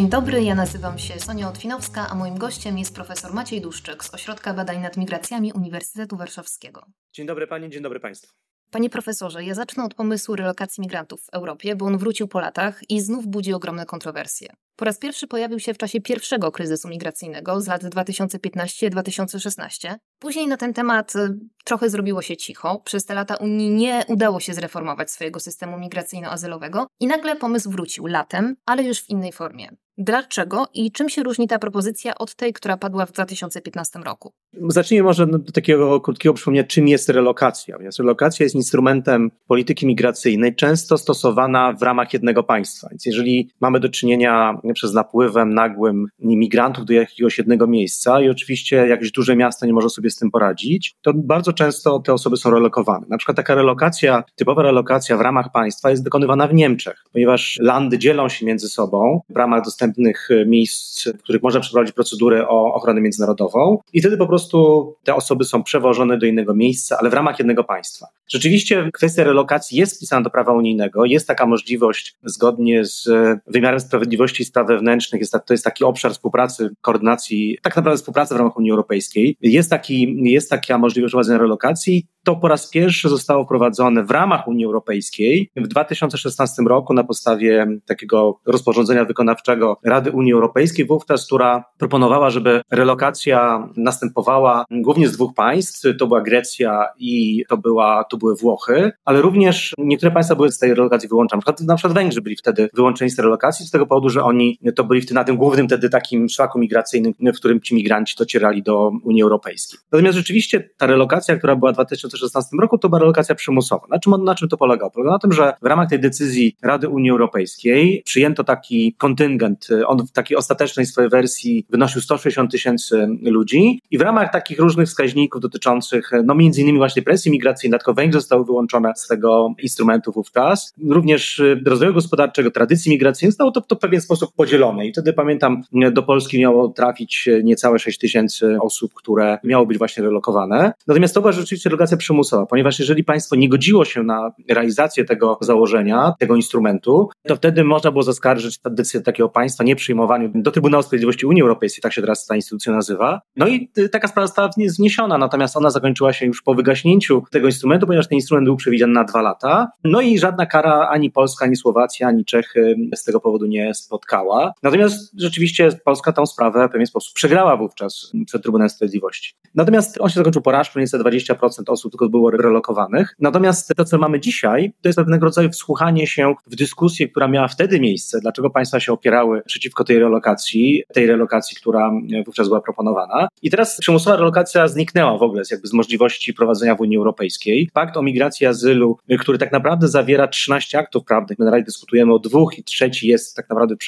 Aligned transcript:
Dzień 0.00 0.08
dobry, 0.08 0.42
ja 0.42 0.54
nazywam 0.54 0.98
się 0.98 1.20
Sonia 1.20 1.48
Otwinowska, 1.48 2.08
a 2.10 2.14
moim 2.14 2.38
gościem 2.38 2.78
jest 2.78 2.94
profesor 2.94 3.34
Maciej 3.34 3.60
Duszczyk 3.60 4.04
z 4.04 4.14
Ośrodka 4.14 4.54
Badań 4.54 4.80
nad 4.80 4.96
Migracjami 4.96 5.52
Uniwersytetu 5.52 6.16
Warszawskiego. 6.16 6.86
Dzień 7.12 7.26
dobry 7.26 7.46
Panie, 7.46 7.70
dzień 7.70 7.82
dobry 7.82 8.00
Państwu. 8.00 8.32
Panie 8.70 8.90
profesorze, 8.90 9.44
ja 9.44 9.54
zacznę 9.54 9.84
od 9.84 9.94
pomysłu 9.94 10.36
relokacji 10.36 10.80
migrantów 10.80 11.22
w 11.22 11.28
Europie, 11.28 11.76
bo 11.76 11.86
on 11.86 11.98
wrócił 11.98 12.28
po 12.28 12.40
latach 12.40 12.90
i 12.90 13.00
znów 13.00 13.26
budzi 13.26 13.52
ogromne 13.52 13.86
kontrowersje. 13.86 14.52
Po 14.76 14.84
raz 14.84 14.98
pierwszy 14.98 15.26
pojawił 15.26 15.58
się 15.58 15.74
w 15.74 15.78
czasie 15.78 16.00
pierwszego 16.00 16.52
kryzysu 16.52 16.88
migracyjnego 16.88 17.60
z 17.60 17.66
lat 17.66 17.82
2015-2016. 17.82 19.94
Później 20.18 20.46
na 20.46 20.56
ten 20.56 20.74
temat 20.74 21.16
y, 21.16 21.38
trochę 21.64 21.90
zrobiło 21.90 22.22
się 22.22 22.36
cicho. 22.36 22.80
Przez 22.84 23.04
te 23.04 23.14
lata 23.14 23.36
Unii 23.36 23.70
nie 23.70 24.04
udało 24.08 24.40
się 24.40 24.54
zreformować 24.54 25.10
swojego 25.10 25.40
systemu 25.40 25.78
migracyjno-azylowego 25.78 26.86
i 27.00 27.06
nagle 27.06 27.36
pomysł 27.36 27.70
wrócił 27.70 28.06
latem, 28.06 28.56
ale 28.66 28.82
już 28.82 29.00
w 29.00 29.10
innej 29.10 29.32
formie. 29.32 29.76
Dlaczego 30.02 30.66
i 30.74 30.92
czym 30.92 31.08
się 31.08 31.22
różni 31.22 31.48
ta 31.48 31.58
propozycja 31.58 32.14
od 32.14 32.34
tej, 32.34 32.52
która 32.52 32.76
padła 32.76 33.06
w 33.06 33.12
2015 33.12 33.98
roku? 33.98 34.32
Zacznijmy 34.68 35.04
może 35.04 35.26
do 35.26 35.52
takiego 35.52 36.00
krótkiego 36.00 36.34
przypomnienia, 36.34 36.66
czym 36.66 36.88
jest 36.88 37.08
relokacja. 37.08 37.78
Więc 37.78 37.98
relokacja 37.98 38.44
jest 38.44 38.54
instrumentem 38.54 39.30
polityki 39.46 39.86
migracyjnej, 39.86 40.54
często 40.54 40.98
stosowana 40.98 41.72
w 41.72 41.82
ramach 41.82 42.12
jednego 42.12 42.42
państwa. 42.42 42.88
Więc 42.90 43.06
jeżeli 43.06 43.50
mamy 43.60 43.80
do 43.80 43.88
czynienia 43.88 44.59
przez 44.74 44.94
napływem 44.94 45.54
nagłym 45.54 46.06
imigrantów 46.18 46.84
do 46.84 46.92
jakiegoś 46.92 47.38
jednego 47.38 47.66
miejsca 47.66 48.20
i 48.20 48.28
oczywiście 48.28 48.76
jakieś 48.76 49.12
duże 49.12 49.36
miasto 49.36 49.66
nie 49.66 49.72
może 49.72 49.90
sobie 49.90 50.10
z 50.10 50.16
tym 50.16 50.30
poradzić, 50.30 50.94
to 51.02 51.12
bardzo 51.14 51.52
często 51.52 51.98
te 51.98 52.12
osoby 52.12 52.36
są 52.36 52.50
relokowane. 52.50 53.06
Na 53.08 53.18
przykład 53.18 53.36
taka 53.36 53.54
relokacja, 53.54 54.24
typowa 54.36 54.62
relokacja 54.62 55.16
w 55.16 55.20
ramach 55.20 55.52
państwa 55.52 55.90
jest 55.90 56.04
dokonywana 56.04 56.46
w 56.46 56.54
Niemczech, 56.54 57.04
ponieważ 57.12 57.58
landy 57.60 57.98
dzielą 57.98 58.28
się 58.28 58.46
między 58.46 58.68
sobą 58.68 59.20
w 59.30 59.36
ramach 59.36 59.64
dostępnych 59.64 60.28
miejsc, 60.46 61.08
w 61.08 61.22
których 61.22 61.42
można 61.42 61.60
przeprowadzić 61.60 61.94
procedurę 61.94 62.48
o 62.48 62.74
ochronę 62.74 63.00
międzynarodową 63.00 63.78
i 63.92 64.00
wtedy 64.00 64.16
po 64.16 64.26
prostu 64.26 64.90
te 65.04 65.14
osoby 65.14 65.44
są 65.44 65.62
przewożone 65.62 66.18
do 66.18 66.26
innego 66.26 66.54
miejsca, 66.54 66.96
ale 67.00 67.10
w 67.10 67.14
ramach 67.14 67.38
jednego 67.38 67.64
państwa. 67.64 68.06
Rzeczywiście 68.28 68.90
kwestia 68.92 69.24
relokacji 69.24 69.78
jest 69.78 69.96
wpisana 69.96 70.22
do 70.22 70.30
prawa 70.30 70.52
unijnego, 70.52 71.04
jest 71.04 71.26
taka 71.26 71.46
możliwość 71.46 72.16
zgodnie 72.24 72.84
z 72.84 73.08
wymiarem 73.46 73.80
sprawiedliwości 73.80 74.44
spraw 74.50 74.66
wewnętrznych, 74.66 75.20
jest, 75.20 75.32
to 75.46 75.54
jest 75.54 75.64
taki 75.64 75.84
obszar 75.84 76.12
współpracy, 76.12 76.70
koordynacji, 76.80 77.58
tak 77.62 77.76
naprawdę 77.76 77.98
współpracy 77.98 78.34
w 78.34 78.38
ramach 78.38 78.56
Unii 78.56 78.70
Europejskiej. 78.70 79.36
Jest, 79.40 79.70
taki, 79.70 80.16
jest 80.22 80.50
taka 80.50 80.78
możliwość 80.78 81.12
prowadzenia 81.12 81.38
relokacji. 81.38 82.06
To 82.24 82.36
po 82.36 82.48
raz 82.48 82.70
pierwszy 82.70 83.08
zostało 83.08 83.44
wprowadzone 83.44 84.04
w 84.04 84.10
ramach 84.10 84.48
Unii 84.48 84.64
Europejskiej 84.64 85.50
w 85.56 85.68
2016 85.68 86.62
roku 86.68 86.94
na 86.94 87.04
podstawie 87.04 87.66
takiego 87.86 88.40
rozporządzenia 88.46 89.04
wykonawczego 89.04 89.76
Rady 89.84 90.10
Unii 90.10 90.32
Europejskiej, 90.32 90.86
wówczas, 90.86 91.26
która 91.26 91.64
proponowała, 91.78 92.30
żeby 92.30 92.60
relokacja 92.70 93.68
następowała 93.76 94.64
głównie 94.70 95.08
z 95.08 95.12
dwóch 95.12 95.34
państw. 95.34 95.82
To 95.98 96.06
była 96.06 96.20
Grecja 96.20 96.86
i 96.98 97.44
to, 97.48 97.56
była, 97.56 98.04
to 98.04 98.16
były 98.16 98.36
Włochy, 98.36 98.92
ale 99.04 99.20
również 99.20 99.74
niektóre 99.78 100.12
państwa 100.12 100.34
były 100.34 100.52
z 100.52 100.58
tej 100.58 100.74
relokacji 100.74 101.08
wyłączone. 101.08 101.38
Na 101.38 101.42
przykład, 101.42 101.68
na 101.68 101.76
przykład 101.76 101.94
Węgrzy 101.94 102.22
byli 102.22 102.36
wtedy 102.36 102.68
wyłączeni 102.74 103.10
z 103.10 103.16
tej 103.16 103.22
relokacji 103.22 103.66
z 103.66 103.70
tego 103.70 103.86
powodu, 103.86 104.08
że 104.08 104.24
oni 104.24 104.39
to 104.76 104.84
byli 104.84 105.06
na 105.10 105.24
tym 105.24 105.36
głównym 105.36 105.66
wtedy 105.66 105.90
takim 105.90 106.28
szlaku 106.28 106.58
migracyjnym, 106.58 107.14
w 107.34 107.36
którym 107.36 107.60
ci 107.60 107.74
migranci 107.74 108.14
docierali 108.18 108.62
do 108.62 108.92
Unii 109.02 109.22
Europejskiej. 109.22 109.80
Natomiast 109.92 110.18
rzeczywiście 110.18 110.70
ta 110.76 110.86
relokacja, 110.86 111.36
która 111.36 111.56
była 111.56 111.70
w 111.70 111.74
2016 111.74 112.56
roku, 112.60 112.78
to 112.78 112.88
była 112.88 112.98
relokacja 112.98 113.34
przymusowa. 113.34 113.86
Na 113.90 113.98
czym, 113.98 114.24
na 114.24 114.34
czym 114.34 114.48
to 114.48 114.56
polegało? 114.56 114.90
Polegało 114.90 115.14
na 115.14 115.18
tym, 115.18 115.32
że 115.32 115.52
w 115.62 115.66
ramach 115.66 115.88
tej 115.88 116.00
decyzji 116.00 116.56
Rady 116.62 116.88
Unii 116.88 117.10
Europejskiej 117.10 118.02
przyjęto 118.04 118.44
taki 118.44 118.94
kontyngent, 118.98 119.68
on 119.86 120.06
w 120.06 120.12
takiej 120.12 120.36
ostatecznej 120.36 120.86
swojej 120.86 121.10
wersji 121.10 121.66
wynosił 121.70 122.00
160 122.00 122.50
tysięcy 122.50 123.08
ludzi 123.22 123.82
i 123.90 123.98
w 123.98 124.00
ramach 124.00 124.32
takich 124.32 124.58
różnych 124.58 124.86
wskaźników 124.86 125.40
dotyczących, 125.40 126.10
no 126.24 126.34
między 126.34 126.60
innymi 126.60 126.78
właśnie 126.78 127.02
presji 127.02 127.30
migracyjnej, 127.30 127.80
tylko 127.80 127.94
Węgry 127.94 128.20
zostały 128.20 128.44
wyłączone 128.44 128.92
z 128.96 129.06
tego 129.06 129.54
instrumentu 129.62 130.12
wówczas, 130.12 130.74
również 130.88 131.42
rozwoju 131.66 131.94
gospodarczego, 131.94 132.50
tradycji 132.50 132.90
migracyjnej, 132.90 133.32
zostało 133.32 133.50
to, 133.50 133.60
to 133.60 133.76
w 133.76 133.78
pewien 133.78 134.00
sposób 134.00 134.29
podzielone 134.36 134.86
i 134.86 134.92
wtedy 134.92 135.12
pamiętam, 135.12 135.62
do 135.92 136.02
Polski 136.02 136.40
miało 136.40 136.68
trafić 136.68 137.28
niecałe 137.44 137.78
6 137.78 137.98
tysięcy 137.98 138.58
osób, 138.60 138.94
które 138.94 139.38
miało 139.44 139.66
być 139.66 139.78
właśnie 139.78 140.02
relokowane. 140.02 140.72
Natomiast 140.86 141.14
to 141.14 141.20
była 141.20 141.32
rzeczywiście 141.32 141.70
relokacja 141.70 141.96
przymusowa, 141.96 142.46
ponieważ 142.46 142.78
jeżeli 142.78 143.04
państwo 143.04 143.36
nie 143.36 143.48
godziło 143.48 143.84
się 143.84 144.02
na 144.02 144.32
realizację 144.48 145.04
tego 145.04 145.38
założenia, 145.40 146.14
tego 146.18 146.36
instrumentu, 146.36 147.08
to 147.26 147.36
wtedy 147.36 147.64
można 147.64 147.90
było 147.90 148.02
zaskarżyć 148.02 148.58
decyzję 148.70 149.00
takiego 149.00 149.28
państwa 149.28 149.64
nieprzyjmowaniu 149.64 150.30
do 150.34 150.50
Trybunału 150.50 150.82
Sprawiedliwości 150.82 151.26
Unii 151.26 151.42
Europejskiej, 151.42 151.82
tak 151.82 151.92
się 151.92 152.00
teraz 152.00 152.26
ta 152.26 152.36
instytucja 152.36 152.72
nazywa. 152.72 153.20
No 153.36 153.48
i 153.48 153.70
y, 153.78 153.88
taka 153.88 154.08
sprawa 154.08 154.26
została 154.26 154.50
zniesiona, 154.66 155.18
natomiast 155.18 155.56
ona 155.56 155.70
zakończyła 155.70 156.12
się 156.12 156.26
już 156.26 156.42
po 156.42 156.54
wygaśnięciu 156.54 157.22
tego 157.30 157.46
instrumentu, 157.46 157.86
ponieważ 157.86 158.08
ten 158.08 158.16
instrument 158.16 158.46
był 158.46 158.56
przewidziany 158.56 158.92
na 158.92 159.04
dwa 159.04 159.22
lata. 159.22 159.68
No 159.84 160.00
i 160.00 160.18
żadna 160.18 160.46
kara 160.46 160.88
ani 160.88 161.10
Polska, 161.10 161.44
ani 161.44 161.56
Słowacja, 161.56 162.08
ani 162.08 162.24
Czechy 162.24 162.74
z 162.94 163.04
tego 163.04 163.20
powodu 163.20 163.46
nie 163.46 163.74
spotkała. 163.74 164.19
Natomiast 164.62 165.20
rzeczywiście 165.20 165.68
Polska 165.84 166.12
tę 166.12 166.26
sprawę 166.26 166.68
w 166.68 166.72
pewien 166.72 166.86
sposób 166.86 167.14
przegrała 167.14 167.56
wówczas 167.56 168.12
przed 168.26 168.42
Trybunałem 168.42 168.70
Sprawiedliwości. 168.70 169.34
Natomiast 169.54 170.00
on 170.00 170.08
się 170.08 170.14
zakończył 170.14 170.42
porażką, 170.42 170.80
niestety 170.80 171.04
20% 171.04 171.62
osób 171.66 171.92
tylko 171.92 172.08
było 172.08 172.30
relokowanych. 172.30 173.16
Natomiast 173.18 173.72
to, 173.76 173.84
co 173.84 173.98
mamy 173.98 174.20
dzisiaj, 174.20 174.72
to 174.82 174.88
jest 174.88 174.96
pewnego 174.96 175.26
rodzaju 175.26 175.50
wsłuchanie 175.50 176.06
się 176.06 176.34
w 176.46 176.56
dyskusję, 176.56 177.08
która 177.08 177.28
miała 177.28 177.48
wtedy 177.48 177.80
miejsce, 177.80 178.20
dlaczego 178.20 178.50
państwa 178.50 178.80
się 178.80 178.92
opierały 178.92 179.42
przeciwko 179.46 179.84
tej 179.84 179.98
relokacji, 179.98 180.82
tej 180.94 181.06
relokacji, 181.06 181.56
która 181.56 181.90
wówczas 182.26 182.48
była 182.48 182.60
proponowana. 182.60 183.28
I 183.42 183.50
teraz 183.50 183.78
przymusowa 183.80 184.16
relokacja 184.16 184.68
zniknęła 184.68 185.18
w 185.18 185.22
ogóle 185.22 185.44
z, 185.44 185.50
jakby 185.50 185.68
z 185.68 185.72
możliwości 185.72 186.34
prowadzenia 186.34 186.74
w 186.76 186.80
Unii 186.80 186.96
Europejskiej. 186.96 187.70
Pakt 187.72 187.96
o 187.96 188.02
migracji 188.02 188.46
azylu, 188.46 188.98
który 189.18 189.38
tak 189.38 189.52
naprawdę 189.52 189.88
zawiera 189.88 190.28
13 190.28 190.78
aktów 190.78 191.04
prawnych, 191.04 191.38
my 191.38 191.44
na 191.44 191.50
razie 191.50 191.64
dyskutujemy 191.64 192.14
o 192.14 192.18
dwóch 192.18 192.58
i 192.58 192.64
trzeci 192.64 193.08
jest 193.08 193.36
tak 193.36 193.48
naprawdę 193.50 193.74
w 193.74 193.78